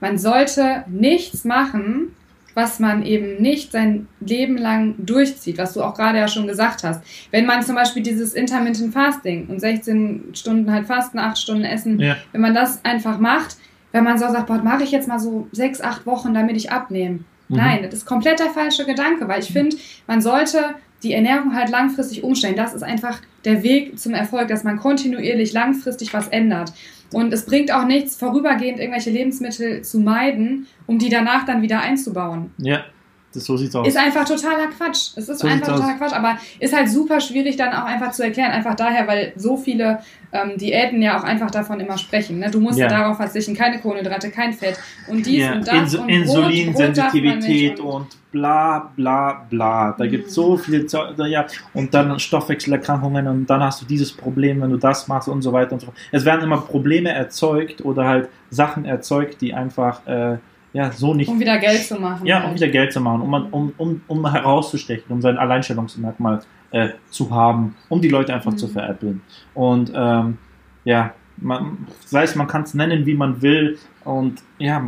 man 0.00 0.18
sollte 0.18 0.84
nichts 0.86 1.44
machen, 1.44 2.14
was 2.58 2.80
man 2.80 3.04
eben 3.04 3.40
nicht 3.40 3.70
sein 3.70 4.08
Leben 4.18 4.58
lang 4.58 4.96
durchzieht, 4.98 5.58
was 5.58 5.74
du 5.74 5.82
auch 5.84 5.94
gerade 5.94 6.18
ja 6.18 6.26
schon 6.26 6.48
gesagt 6.48 6.82
hast. 6.82 7.00
Wenn 7.30 7.46
man 7.46 7.62
zum 7.62 7.76
Beispiel 7.76 8.02
dieses 8.02 8.34
Intermittent 8.34 8.92
Fasting 8.92 9.46
und 9.46 9.60
16 9.60 10.30
Stunden 10.32 10.72
halt 10.72 10.88
fasten, 10.88 11.20
8 11.20 11.38
Stunden 11.38 11.62
essen, 11.62 12.00
ja. 12.00 12.16
wenn 12.32 12.40
man 12.40 12.56
das 12.56 12.84
einfach 12.84 13.20
macht, 13.20 13.58
wenn 13.92 14.02
man 14.02 14.18
so 14.18 14.26
sagt, 14.26 14.48
boah, 14.48 14.58
mache 14.58 14.82
ich 14.82 14.90
jetzt 14.90 15.06
mal 15.06 15.20
so 15.20 15.46
6, 15.52 15.80
8 15.82 16.04
Wochen, 16.04 16.34
damit 16.34 16.56
ich 16.56 16.72
abnehme. 16.72 17.20
Mhm. 17.46 17.56
Nein, 17.56 17.78
das 17.84 17.94
ist 17.94 18.06
komplett 18.06 18.40
der 18.40 18.50
falsche 18.50 18.84
Gedanke, 18.84 19.28
weil 19.28 19.40
ich 19.40 19.52
finde, 19.52 19.76
man 20.08 20.20
sollte 20.20 20.74
die 21.04 21.12
Ernährung 21.12 21.54
halt 21.54 21.70
langfristig 21.70 22.24
umstellen. 22.24 22.56
Das 22.56 22.74
ist 22.74 22.82
einfach 22.82 23.20
der 23.44 23.62
Weg 23.62 24.00
zum 24.00 24.14
Erfolg, 24.14 24.48
dass 24.48 24.64
man 24.64 24.78
kontinuierlich 24.78 25.52
langfristig 25.52 26.12
was 26.12 26.26
ändert. 26.26 26.72
Und 27.12 27.32
es 27.32 27.46
bringt 27.46 27.72
auch 27.72 27.86
nichts, 27.86 28.16
vorübergehend 28.16 28.78
irgendwelche 28.78 29.10
Lebensmittel 29.10 29.82
zu 29.82 29.98
meiden, 29.98 30.66
um 30.86 30.98
die 30.98 31.08
danach 31.08 31.44
dann 31.46 31.62
wieder 31.62 31.80
einzubauen. 31.80 32.50
Ja, 32.58 32.84
das, 33.38 33.46
so 33.46 33.56
sieht's 33.56 33.74
aus. 33.74 33.86
Ist 33.86 33.96
einfach 33.96 34.24
totaler 34.24 34.66
Quatsch. 34.68 35.10
Es 35.16 35.28
ist 35.28 35.38
so 35.40 35.46
einfach 35.46 35.68
totaler 35.68 35.92
aus. 35.92 35.98
Quatsch, 35.98 36.12
aber 36.12 36.38
ist 36.60 36.74
halt 36.74 36.90
super 36.90 37.20
schwierig 37.20 37.56
dann 37.56 37.72
auch 37.72 37.84
einfach 37.84 38.12
zu 38.12 38.22
erklären. 38.22 38.50
Einfach 38.50 38.74
daher, 38.74 39.06
weil 39.06 39.32
so 39.36 39.56
viele 39.56 40.00
ähm, 40.32 40.58
Diäten 40.58 41.00
ja 41.02 41.18
auch 41.18 41.24
einfach 41.24 41.50
davon 41.50 41.80
immer 41.80 41.96
sprechen. 41.98 42.38
Ne? 42.38 42.50
Du 42.50 42.60
musst 42.60 42.78
ja. 42.78 42.88
darauf 42.88 43.16
verzichten, 43.16 43.54
keine 43.54 43.80
Kohlenhydrate, 43.80 44.30
kein 44.30 44.52
Fett 44.52 44.78
und 45.08 45.24
dies 45.24 45.44
ja. 45.44 45.52
und 45.52 45.66
das 45.66 45.74
Ins 45.74 45.94
und 45.94 46.08
Insulinsensitivität 46.08 47.80
und 47.80 48.08
bla 48.30 48.90
bla 48.94 49.46
bla. 49.48 49.94
Da 49.96 50.04
mhm. 50.04 50.10
gibt 50.10 50.26
es 50.28 50.34
so 50.34 50.56
viel 50.56 50.86
ja, 51.26 51.46
und 51.74 51.94
dann 51.94 52.18
Stoffwechselerkrankungen 52.18 53.26
und 53.26 53.46
dann 53.46 53.62
hast 53.62 53.82
du 53.82 53.86
dieses 53.86 54.12
Problem, 54.12 54.60
wenn 54.60 54.70
du 54.70 54.76
das 54.76 55.08
machst 55.08 55.28
und 55.28 55.42
so 55.42 55.52
weiter 55.52 55.72
und 55.72 55.80
so 55.80 55.86
fort. 55.86 55.96
Es 56.12 56.24
werden 56.24 56.42
immer 56.42 56.58
Probleme 56.58 57.10
erzeugt 57.10 57.84
oder 57.84 58.04
halt 58.04 58.28
Sachen 58.50 58.84
erzeugt, 58.84 59.40
die 59.40 59.54
einfach 59.54 60.06
äh, 60.06 60.38
ja, 60.72 60.92
so 60.92 61.14
nicht. 61.14 61.28
Um 61.28 61.40
wieder 61.40 61.58
Geld 61.58 61.84
zu 61.84 61.98
machen. 61.98 62.26
Ja, 62.26 62.40
halt. 62.40 62.48
um 62.48 62.54
wieder 62.54 62.68
Geld 62.68 62.92
zu 62.92 63.00
machen, 63.00 63.22
um, 63.22 63.34
um, 63.52 63.72
um, 63.76 64.00
um 64.06 64.30
herauszustechen, 64.30 65.10
um 65.10 65.22
sein 65.22 65.38
Alleinstellungsmerkmal 65.38 66.42
äh, 66.70 66.90
zu 67.10 67.30
haben, 67.30 67.76
um 67.88 68.00
die 68.00 68.08
Leute 68.08 68.34
einfach 68.34 68.52
mhm. 68.52 68.58
zu 68.58 68.68
veräppeln. 68.68 69.22
Und 69.54 69.92
ähm, 69.94 70.38
ja, 70.84 71.14
man, 71.38 71.86
sei 72.04 72.24
es, 72.24 72.34
man 72.34 72.46
kann 72.46 72.62
es 72.62 72.74
nennen, 72.74 73.06
wie 73.06 73.14
man 73.14 73.40
will. 73.40 73.78
Und 74.04 74.42
ja, 74.58 74.84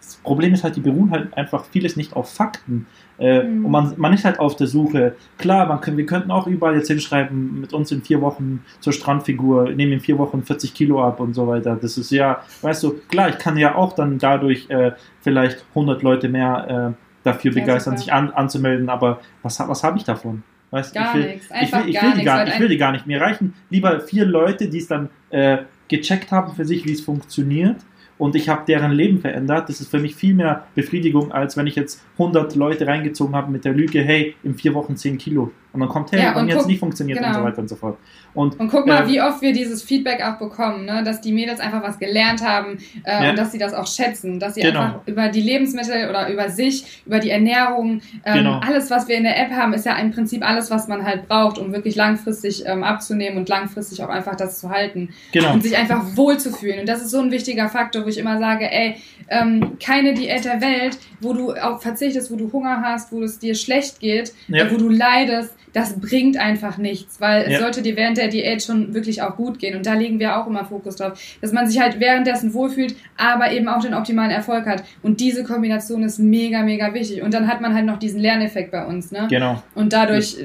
das 0.00 0.16
Problem 0.16 0.54
ist 0.54 0.64
halt, 0.64 0.76
die 0.76 0.80
beruhen 0.80 1.10
halt 1.10 1.36
einfach 1.36 1.64
vieles 1.66 1.96
nicht 1.96 2.14
auf 2.14 2.32
Fakten. 2.32 2.86
Äh, 3.18 3.42
mhm. 3.42 3.64
Und 3.64 3.70
man, 3.70 3.94
man 3.96 4.12
ist 4.12 4.24
halt 4.24 4.38
auf 4.38 4.56
der 4.56 4.66
Suche. 4.66 5.14
Klar, 5.38 5.66
man 5.66 5.80
können, 5.80 5.96
wir 5.96 6.06
könnten 6.06 6.30
auch 6.30 6.46
überall 6.46 6.76
jetzt 6.76 6.88
hinschreiben, 6.88 7.60
mit 7.60 7.72
uns 7.72 7.92
in 7.92 8.02
vier 8.02 8.20
Wochen 8.20 8.64
zur 8.80 8.92
Strandfigur, 8.92 9.70
nehmen 9.70 9.92
in 9.92 10.00
vier 10.00 10.18
Wochen 10.18 10.42
40 10.42 10.74
Kilo 10.74 11.02
ab 11.02 11.20
und 11.20 11.34
so 11.34 11.46
weiter. 11.46 11.78
Das 11.80 11.96
ist 11.96 12.10
ja, 12.10 12.42
weißt 12.62 12.82
du, 12.82 12.94
klar, 13.08 13.28
ich 13.28 13.38
kann 13.38 13.56
ja 13.56 13.74
auch 13.74 13.92
dann 13.92 14.18
dadurch 14.18 14.68
äh, 14.68 14.92
vielleicht 15.20 15.64
100 15.70 16.02
Leute 16.02 16.28
mehr 16.28 16.94
äh, 16.94 17.24
dafür 17.24 17.52
ja, 17.52 17.60
begeistern, 17.60 17.96
super. 17.96 18.02
sich 18.02 18.12
an, 18.12 18.30
anzumelden, 18.30 18.88
aber 18.88 19.20
was, 19.42 19.58
was 19.60 19.82
habe 19.84 19.98
ich 19.98 20.04
davon? 20.04 20.42
Weißt, 20.70 20.92
gar 20.92 21.14
ich 21.14 21.22
will, 21.22 21.30
nichts. 21.30 21.50
Einfach 21.52 21.80
ich 21.80 21.86
will, 21.86 21.94
ich 21.94 22.02
will, 22.02 22.18
die 22.18 22.24
gar, 22.24 22.46
ich 22.48 22.58
will 22.58 22.68
die 22.68 22.76
gar 22.76 22.92
nicht. 22.92 23.06
Mir 23.06 23.20
reichen 23.20 23.54
lieber 23.70 24.00
vier 24.00 24.24
Leute, 24.24 24.68
die 24.68 24.78
es 24.78 24.88
dann 24.88 25.08
äh, 25.30 25.58
gecheckt 25.86 26.32
haben 26.32 26.52
für 26.54 26.64
sich, 26.64 26.84
wie 26.84 26.92
es 26.92 27.00
funktioniert 27.00 27.76
und 28.18 28.36
ich 28.36 28.48
habe 28.48 28.64
deren 28.66 28.92
Leben 28.92 29.20
verändert. 29.20 29.68
Das 29.68 29.80
ist 29.80 29.90
für 29.90 29.98
mich 29.98 30.14
viel 30.14 30.34
mehr 30.34 30.66
Befriedigung, 30.74 31.32
als 31.32 31.56
wenn 31.56 31.66
ich 31.66 31.76
jetzt 31.76 32.02
100 32.14 32.54
Leute 32.54 32.86
reingezogen 32.86 33.34
habe 33.34 33.50
mit 33.50 33.64
der 33.64 33.72
Lüge, 33.72 34.02
hey, 34.02 34.34
in 34.42 34.54
vier 34.54 34.74
Wochen 34.74 34.96
10 34.96 35.18
Kilo. 35.18 35.50
Und 35.74 35.80
dann 35.80 35.88
kommt, 35.88 36.12
hey, 36.12 36.22
ja, 36.22 36.32
und, 36.34 36.42
und 36.42 36.48
jetzt 36.48 36.68
nicht 36.68 36.78
funktioniert 36.78 37.18
genau. 37.18 37.30
und 37.30 37.34
so 37.34 37.42
weiter 37.42 37.58
und 37.58 37.68
so 37.68 37.74
fort. 37.74 37.98
Und, 38.32 38.58
und 38.60 38.68
guck 38.68 38.86
mal, 38.86 39.02
äh, 39.02 39.08
wie 39.08 39.20
oft 39.20 39.42
wir 39.42 39.52
dieses 39.52 39.82
Feedback 39.82 40.24
auch 40.24 40.38
bekommen, 40.38 40.84
ne? 40.84 41.02
dass 41.04 41.20
die 41.20 41.32
Mädels 41.32 41.58
einfach 41.58 41.82
was 41.82 41.98
gelernt 41.98 42.44
haben 42.44 42.78
äh, 43.04 43.24
ja. 43.24 43.30
und 43.30 43.38
dass 43.38 43.50
sie 43.50 43.58
das 43.58 43.74
auch 43.74 43.86
schätzen, 43.86 44.38
dass 44.38 44.54
sie 44.54 44.60
genau. 44.60 44.80
einfach 44.80 45.00
über 45.06 45.28
die 45.28 45.40
Lebensmittel 45.40 46.08
oder 46.08 46.28
über 46.28 46.48
sich, 46.48 47.02
über 47.06 47.18
die 47.18 47.30
Ernährung, 47.30 48.00
ähm, 48.24 48.34
genau. 48.34 48.60
alles, 48.60 48.88
was 48.90 49.08
wir 49.08 49.16
in 49.16 49.24
der 49.24 49.36
App 49.36 49.50
haben, 49.50 49.72
ist 49.72 49.84
ja 49.84 49.96
im 49.96 50.12
Prinzip 50.12 50.46
alles, 50.46 50.70
was 50.70 50.86
man 50.86 51.04
halt 51.04 51.26
braucht, 51.26 51.58
um 51.58 51.72
wirklich 51.72 51.96
langfristig 51.96 52.64
ähm, 52.66 52.84
abzunehmen 52.84 53.38
und 53.38 53.48
langfristig 53.48 54.02
auch 54.02 54.10
einfach 54.10 54.36
das 54.36 54.60
zu 54.60 54.70
halten 54.70 55.10
genau. 55.32 55.52
und 55.52 55.62
sich 55.62 55.76
einfach 55.76 56.16
wohlzufühlen. 56.16 56.80
Und 56.80 56.88
das 56.88 57.02
ist 57.02 57.10
so 57.10 57.20
ein 57.20 57.32
wichtiger 57.32 57.68
Faktor, 57.68 58.04
wo 58.04 58.08
ich 58.08 58.18
immer 58.18 58.38
sage, 58.38 58.70
ey, 58.70 58.96
ähm, 59.28 59.76
keine 59.82 60.14
Diät 60.14 60.44
der 60.44 60.60
Welt, 60.60 60.98
wo 61.20 61.32
du 61.32 61.52
auf 61.52 61.82
verzichtest, 61.82 62.30
wo 62.30 62.36
du 62.36 62.52
Hunger 62.52 62.82
hast, 62.82 63.12
wo 63.12 63.22
es 63.22 63.38
dir 63.38 63.54
schlecht 63.54 64.00
geht, 64.00 64.32
ja. 64.48 64.64
äh, 64.64 64.72
wo 64.72 64.76
du 64.76 64.88
leidest, 64.88 65.54
das 65.74 66.00
bringt 66.00 66.36
einfach 66.38 66.78
nichts, 66.78 67.20
weil 67.20 67.42
ja. 67.42 67.48
es 67.48 67.60
sollte 67.60 67.82
dir 67.82 67.96
während 67.96 68.16
der 68.16 68.28
Diät 68.28 68.62
schon 68.62 68.94
wirklich 68.94 69.20
auch 69.22 69.36
gut 69.36 69.58
gehen. 69.58 69.76
Und 69.76 69.84
da 69.84 69.94
legen 69.94 70.20
wir 70.20 70.38
auch 70.38 70.46
immer 70.46 70.64
Fokus 70.64 70.96
drauf, 70.96 71.20
dass 71.40 71.52
man 71.52 71.68
sich 71.68 71.80
halt 71.80 71.98
währenddessen 71.98 72.54
wohlfühlt, 72.54 72.94
aber 73.16 73.50
eben 73.50 73.68
auch 73.68 73.82
den 73.82 73.92
optimalen 73.92 74.30
Erfolg 74.30 74.66
hat. 74.66 74.84
Und 75.02 75.18
diese 75.18 75.42
Kombination 75.42 76.04
ist 76.04 76.18
mega, 76.18 76.62
mega 76.62 76.94
wichtig. 76.94 77.22
Und 77.22 77.34
dann 77.34 77.48
hat 77.48 77.60
man 77.60 77.74
halt 77.74 77.86
noch 77.86 77.98
diesen 77.98 78.20
Lerneffekt 78.20 78.70
bei 78.70 78.86
uns. 78.86 79.10
Ne? 79.10 79.26
Genau. 79.28 79.62
Und 79.74 79.92
dadurch, 79.92 80.36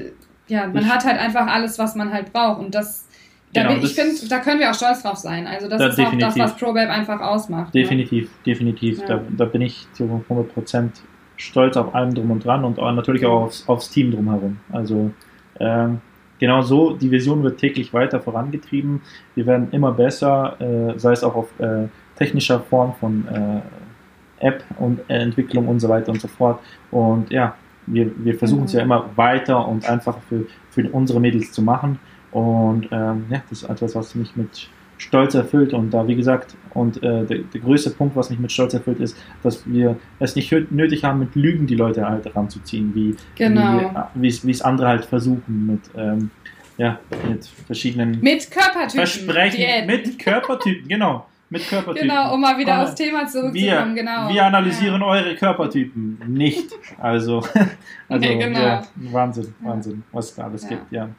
ja, 0.48 0.66
man 0.66 0.84
ich, 0.84 0.90
hat 0.90 1.06
halt 1.06 1.20
einfach 1.20 1.46
alles, 1.46 1.78
was 1.78 1.94
man 1.94 2.12
halt 2.12 2.34
braucht. 2.34 2.60
Und 2.60 2.74
das 2.74 3.06
da 3.54 3.62
genau, 3.64 3.76
bin, 3.76 3.84
ich 3.84 3.94
finde, 3.94 4.16
da 4.30 4.40
können 4.40 4.60
wir 4.60 4.70
auch 4.70 4.76
stolz 4.76 5.04
drauf 5.04 5.18
sein. 5.18 5.46
Also 5.46 5.68
das 5.68 5.80
da 5.80 5.88
ist 5.88 5.98
definitiv. 5.98 6.28
auch 6.28 6.34
das, 6.34 6.40
was 6.40 6.56
ProBab 6.58 6.90
einfach 6.90 7.20
ausmacht. 7.20 7.74
Definitiv, 7.74 8.26
ne? 8.26 8.30
definitiv. 8.46 9.00
Ja. 9.00 9.06
Da, 9.06 9.22
da, 9.38 9.46
bin 9.46 9.62
ich 9.62 9.88
zu 9.94 10.04
100 10.04 10.54
Prozent 10.54 11.02
stolz 11.40 11.78
auf 11.78 11.96
allem 11.96 12.14
drum 12.14 12.32
und 12.32 12.46
dran 12.46 12.66
und 12.66 12.78
natürlich 12.78 13.26
auch 13.26 13.44
aufs, 13.44 13.68
aufs 13.68 13.90
Team 13.90 14.12
drumherum. 14.12 14.58
Also 14.72 15.12
ähm, 15.60 16.02
genau 16.38 16.62
so, 16.62 16.94
die 16.94 17.10
Vision 17.10 17.42
wird 17.44 17.60
täglich 17.60 17.94
weiter 17.94 18.20
vorangetrieben. 18.20 19.02
Wir 19.36 19.46
werden 19.46 19.70
immer 19.72 19.94
besser, 19.94 20.58
äh, 20.60 21.00
sei 21.00 21.14
es 21.14 21.24
auch 21.24 21.36
auf 21.36 21.48
äh, 21.60 21.88
technischer 22.18 22.60
Form 22.60 22.94
von 23.00 23.26
äh, 23.28 24.46
App 24.46 24.64
und 24.78 25.00
äh, 25.10 25.20
Entwicklung 25.20 25.68
und 25.70 25.80
so 25.80 25.88
weiter 25.88 26.12
und 26.12 26.20
so 26.20 26.28
fort. 26.28 26.60
Und 26.92 27.32
ja, 27.32 27.56
wir, 27.86 28.12
wir 28.18 28.38
versuchen 28.38 28.66
es 28.66 28.74
ja 28.74 28.82
mhm. 28.82 28.92
immer 28.92 29.10
weiter 29.16 29.66
und 29.66 29.90
einfacher 29.90 30.22
für, 30.28 30.46
für 30.72 30.90
unsere 30.90 31.22
Mädels 31.22 31.54
zu 31.54 31.62
machen. 31.62 32.00
Und 32.32 32.90
ähm, 32.92 33.26
ja, 33.30 33.42
das 33.50 33.64
ist 33.64 33.70
etwas, 33.70 33.96
was 33.96 34.14
mich 34.14 34.36
mit 34.36 34.70
Stolz 35.00 35.34
erfüllt. 35.34 35.74
Und 35.74 35.92
da, 35.92 36.08
wie 36.08 36.16
gesagt, 36.16 36.56
und 36.74 36.98
äh, 36.98 37.26
der, 37.26 37.40
der, 37.40 37.62
größte 37.62 37.90
Punkt, 37.90 38.16
was 38.16 38.30
mich 38.30 38.40
mit 38.40 38.52
Stolz 38.52 38.74
erfüllt, 38.74 39.00
ist, 39.00 39.18
dass 39.42 39.64
wir 39.66 39.98
es 40.20 40.36
nicht 40.36 40.54
nötig 40.72 41.04
haben, 41.04 41.20
mit 41.20 41.36
Lügen 41.36 41.66
die 41.66 41.76
Leute 41.76 42.08
halt 42.08 42.36
ranzuziehen, 42.36 42.94
wie 42.94 43.16
genau. 43.36 44.10
wie 44.14 44.28
es 44.28 44.62
andere 44.62 44.88
halt 44.88 45.06
versuchen 45.06 45.66
mit 45.66 45.82
ähm, 45.98 46.30
ja, 46.78 47.00
mit 47.28 47.46
verschiedenen 47.46 48.20
mit 48.22 48.50
Körpertypen 48.50 49.06
Versprechen, 49.06 49.58
Diät. 49.58 49.88
mit 49.88 50.20
Körpertypen, 50.20 50.88
genau. 50.88 51.26
Mit 51.50 51.68
Körpertypen. 51.68 52.08
Genau, 52.08 52.34
um 52.34 52.42
mal 52.42 52.58
wieder 52.58 52.76
Komm, 52.76 52.84
aufs 52.84 52.96
Thema 52.96 53.28
zurückzukommen, 53.28 53.96
wir, 53.96 54.02
genau. 54.04 54.30
Wir 54.30 54.46
analysieren 54.46 55.02
ja. 55.02 55.08
eure 55.08 55.36
Körpertypen 55.36 56.20
nicht. 56.28 56.70
Also, 56.98 57.40
also 58.08 58.28
nee, 58.28 58.38
genau. 58.40 58.60
ja, 58.60 58.84
Wahnsinn, 58.96 59.54
Wahnsinn, 59.60 60.04
was 60.12 60.36
da 60.36 60.46
alles 60.46 60.64
ja. 60.64 60.70
gibt, 60.70 60.92
ja. 60.92 61.10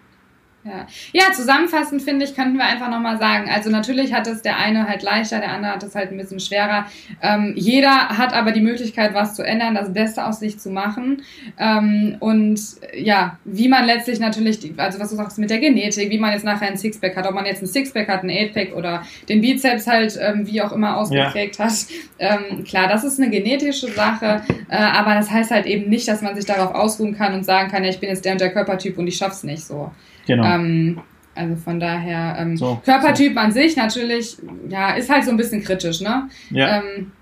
Ja. 0.62 0.86
ja, 1.12 1.32
zusammenfassend 1.32 2.02
finde 2.02 2.26
ich, 2.26 2.36
könnten 2.36 2.58
wir 2.58 2.66
einfach 2.66 2.90
nochmal 2.90 3.18
sagen, 3.18 3.48
also 3.48 3.70
natürlich 3.70 4.12
hat 4.12 4.26
es 4.26 4.42
der 4.42 4.58
eine 4.58 4.86
halt 4.86 5.02
leichter, 5.02 5.38
der 5.38 5.52
andere 5.52 5.72
hat 5.72 5.82
es 5.82 5.94
halt 5.94 6.10
ein 6.10 6.18
bisschen 6.18 6.38
schwerer. 6.38 6.84
Ähm, 7.22 7.54
jeder 7.56 8.10
hat 8.10 8.34
aber 8.34 8.52
die 8.52 8.60
Möglichkeit, 8.60 9.14
was 9.14 9.34
zu 9.34 9.42
ändern, 9.42 9.74
das 9.74 9.90
Beste 9.94 10.22
aus 10.26 10.38
sich 10.38 10.58
zu 10.58 10.68
machen. 10.68 11.22
Ähm, 11.58 12.16
und 12.20 12.60
ja, 12.94 13.38
wie 13.46 13.68
man 13.68 13.86
letztlich 13.86 14.20
natürlich, 14.20 14.74
also 14.76 15.00
was 15.00 15.08
du 15.08 15.16
sagst 15.16 15.38
mit 15.38 15.48
der 15.48 15.60
Genetik, 15.60 16.10
wie 16.10 16.18
man 16.18 16.32
jetzt 16.32 16.44
nachher 16.44 16.68
ein 16.68 16.76
Sixpack 16.76 17.16
hat, 17.16 17.26
ob 17.26 17.34
man 17.34 17.46
jetzt 17.46 17.62
ein 17.62 17.66
Sixpack 17.66 18.08
hat, 18.08 18.22
ein 18.22 18.30
Eightpack 18.30 18.76
oder 18.76 19.02
den 19.30 19.40
Bizeps 19.40 19.86
halt 19.86 20.18
ähm, 20.20 20.46
wie 20.46 20.60
auch 20.60 20.72
immer 20.72 20.98
ausgeprägt 20.98 21.56
ja. 21.58 21.64
hat. 21.64 21.86
Ähm, 22.18 22.64
klar, 22.64 22.86
das 22.86 23.04
ist 23.04 23.18
eine 23.18 23.30
genetische 23.30 23.90
Sache, 23.92 24.42
äh, 24.68 24.76
aber 24.76 25.14
das 25.14 25.30
heißt 25.30 25.50
halt 25.50 25.64
eben 25.64 25.88
nicht, 25.88 26.06
dass 26.06 26.20
man 26.20 26.36
sich 26.36 26.44
darauf 26.44 26.74
ausruhen 26.74 27.16
kann 27.16 27.32
und 27.32 27.44
sagen 27.44 27.70
kann, 27.70 27.82
ja, 27.82 27.88
ich 27.88 27.98
bin 27.98 28.10
jetzt 28.10 28.26
der 28.26 28.32
und 28.32 28.42
der 28.42 28.52
Körpertyp 28.52 28.98
und 28.98 29.06
ich 29.06 29.16
schaff's 29.16 29.42
nicht 29.42 29.64
so. 29.64 29.90
Genau. 30.30 30.44
Ähm, 30.44 31.00
also 31.34 31.56
von 31.56 31.80
daher, 31.80 32.36
ähm, 32.38 32.56
so, 32.56 32.80
Körpertyp 32.84 33.34
so. 33.34 33.40
an 33.40 33.52
sich 33.52 33.76
natürlich, 33.76 34.36
ja, 34.68 34.92
ist 34.92 35.10
halt 35.10 35.24
so 35.24 35.30
ein 35.30 35.36
bisschen 35.36 35.62
kritisch, 35.62 36.00
ne? 36.00 36.28
Ja. 36.50 36.78
Ähm, 36.78 37.12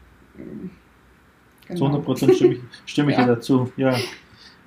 genau. 1.67 1.79
Zu 1.79 1.85
100 1.85 2.05
Prozent 2.05 2.35
stimme 2.35 2.55
ich, 2.55 2.61
stimme 2.87 3.13
ich 3.13 3.19
ja. 3.19 3.25
dir 3.25 3.35
dazu, 3.35 3.73
ja. 3.77 3.97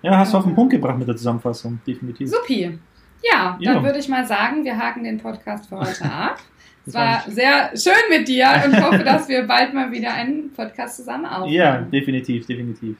Ja, 0.01 0.17
hast 0.17 0.33
du 0.33 0.37
auf 0.37 0.45
den 0.45 0.55
Punkt 0.55 0.71
gebracht 0.71 0.97
mit 0.97 1.07
der 1.07 1.15
Zusammenfassung, 1.15 1.79
definitiv. 1.85 2.29
Supi. 2.29 2.79
Ja, 3.23 3.57
dann 3.61 3.75
ja. 3.75 3.83
würde 3.83 3.99
ich 3.99 4.07
mal 4.07 4.25
sagen, 4.25 4.63
wir 4.63 4.75
haken 4.75 5.03
den 5.03 5.19
Podcast 5.19 5.69
für 5.69 5.77
heute 5.77 6.05
ab. 6.11 6.39
Es 6.85 6.95
war 6.95 7.23
sehr 7.27 7.71
schön 7.75 8.09
mit 8.09 8.27
dir 8.27 8.47
und 8.65 8.83
hoffe, 8.83 9.03
dass 9.03 9.29
wir 9.29 9.43
bald 9.43 9.73
mal 9.73 9.91
wieder 9.91 10.13
einen 10.13 10.51
Podcast 10.51 10.97
zusammen 10.97 11.25
aufnehmen. 11.25 11.53
Ja, 11.53 11.77
definitiv, 11.81 12.47
definitiv. 12.47 12.97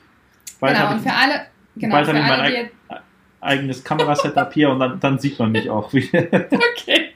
Bald 0.60 0.78
genau, 0.78 0.92
und 0.92 1.00
für 1.00 1.14
alle, 1.14 1.42
genau, 1.76 2.04
für 2.04 2.14
alle, 2.14 2.50
die 2.50 2.58
jetzt 2.58 2.74
eigenes 3.42 3.84
Kamerasetup 3.84 4.54
hier 4.54 4.70
und 4.70 4.80
dann, 4.80 5.00
dann 5.00 5.20
sieht 5.20 5.40
man 5.40 5.52
mich 5.52 5.70
auch 5.70 5.92
wieder. 5.94 6.20
okay. 6.52 7.10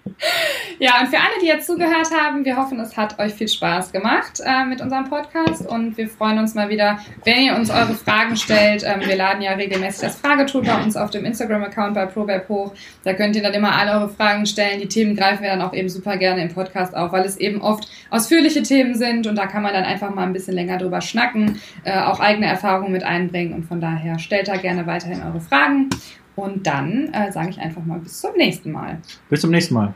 Ja, 0.77 0.99
und 0.99 1.07
für 1.07 1.17
alle, 1.17 1.39
die 1.41 1.47
jetzt 1.47 1.67
zugehört 1.67 2.09
haben, 2.11 2.43
wir 2.43 2.57
hoffen, 2.57 2.79
es 2.79 2.97
hat 2.97 3.17
euch 3.17 3.33
viel 3.33 3.47
Spaß 3.47 3.91
gemacht 3.93 4.41
äh, 4.43 4.65
mit 4.65 4.81
unserem 4.81 5.05
Podcast 5.05 5.65
und 5.67 5.97
wir 5.97 6.09
freuen 6.09 6.37
uns 6.37 6.53
mal 6.53 6.69
wieder, 6.69 6.99
wenn 7.23 7.41
ihr 7.43 7.55
uns 7.55 7.69
eure 7.69 7.93
Fragen 7.93 8.35
stellt. 8.35 8.83
Ähm, 8.83 9.01
wir 9.07 9.15
laden 9.15 9.41
ja 9.41 9.53
regelmäßig 9.53 10.01
das 10.01 10.15
Fragetool 10.17 10.63
bei 10.63 10.83
uns 10.83 10.97
auf 10.97 11.11
dem 11.11 11.23
Instagram-Account 11.23 11.93
bei 11.93 12.05
ProBab 12.05 12.49
hoch. 12.49 12.73
Da 13.03 13.13
könnt 13.13 13.35
ihr 13.35 13.43
dann 13.43 13.53
immer 13.53 13.73
alle 13.73 13.93
eure 13.93 14.09
Fragen 14.09 14.45
stellen. 14.45 14.81
Die 14.81 14.87
Themen 14.87 15.15
greifen 15.15 15.43
wir 15.43 15.49
dann 15.49 15.61
auch 15.61 15.73
eben 15.73 15.87
super 15.87 16.17
gerne 16.17 16.41
im 16.41 16.53
Podcast 16.53 16.95
auf, 16.95 17.11
weil 17.13 17.23
es 17.23 17.37
eben 17.37 17.61
oft 17.61 17.89
ausführliche 18.09 18.63
Themen 18.63 18.95
sind 18.95 19.27
und 19.27 19.35
da 19.35 19.45
kann 19.45 19.63
man 19.63 19.73
dann 19.73 19.85
einfach 19.85 20.13
mal 20.13 20.23
ein 20.23 20.33
bisschen 20.33 20.55
länger 20.55 20.77
drüber 20.77 20.99
schnacken, 20.99 21.59
äh, 21.85 21.99
auch 22.01 22.19
eigene 22.19 22.47
Erfahrungen 22.47 22.91
mit 22.91 23.03
einbringen 23.03 23.53
und 23.53 23.63
von 23.63 23.79
daher 23.79 24.19
stellt 24.19 24.49
da 24.49 24.57
gerne 24.57 24.85
weiterhin 24.85 25.23
eure 25.23 25.39
Fragen. 25.39 25.89
Und 26.35 26.67
dann 26.67 27.13
äh, 27.13 27.31
sage 27.31 27.49
ich 27.51 27.59
einfach 27.59 27.85
mal 27.85 27.99
bis 27.99 28.19
zum 28.19 28.35
nächsten 28.35 28.71
Mal. 28.71 28.97
Bis 29.29 29.39
zum 29.39 29.51
nächsten 29.51 29.73
Mal. 29.73 29.95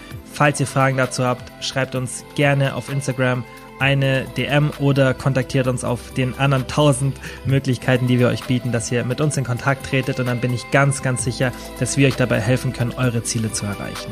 Falls 0.33 0.59
ihr 0.59 0.67
Fragen 0.67 0.97
dazu 0.97 1.25
habt, 1.25 1.51
schreibt 1.63 1.95
uns 1.95 2.23
gerne 2.35 2.75
auf 2.75 2.89
Instagram 2.89 3.43
eine 3.79 4.25
DM 4.37 4.71
oder 4.79 5.15
kontaktiert 5.15 5.67
uns 5.67 5.83
auf 5.83 6.13
den 6.13 6.37
anderen 6.37 6.67
tausend 6.67 7.17
Möglichkeiten, 7.45 8.05
die 8.05 8.19
wir 8.19 8.27
euch 8.27 8.43
bieten, 8.43 8.71
dass 8.71 8.91
ihr 8.91 9.03
mit 9.03 9.19
uns 9.19 9.37
in 9.37 9.43
Kontakt 9.43 9.87
tretet 9.87 10.19
und 10.19 10.27
dann 10.27 10.39
bin 10.39 10.53
ich 10.53 10.69
ganz, 10.69 11.01
ganz 11.01 11.23
sicher, 11.23 11.51
dass 11.79 11.97
wir 11.97 12.07
euch 12.07 12.15
dabei 12.15 12.39
helfen 12.39 12.73
können, 12.73 12.93
eure 12.95 13.23
Ziele 13.23 13.51
zu 13.51 13.65
erreichen. 13.65 14.11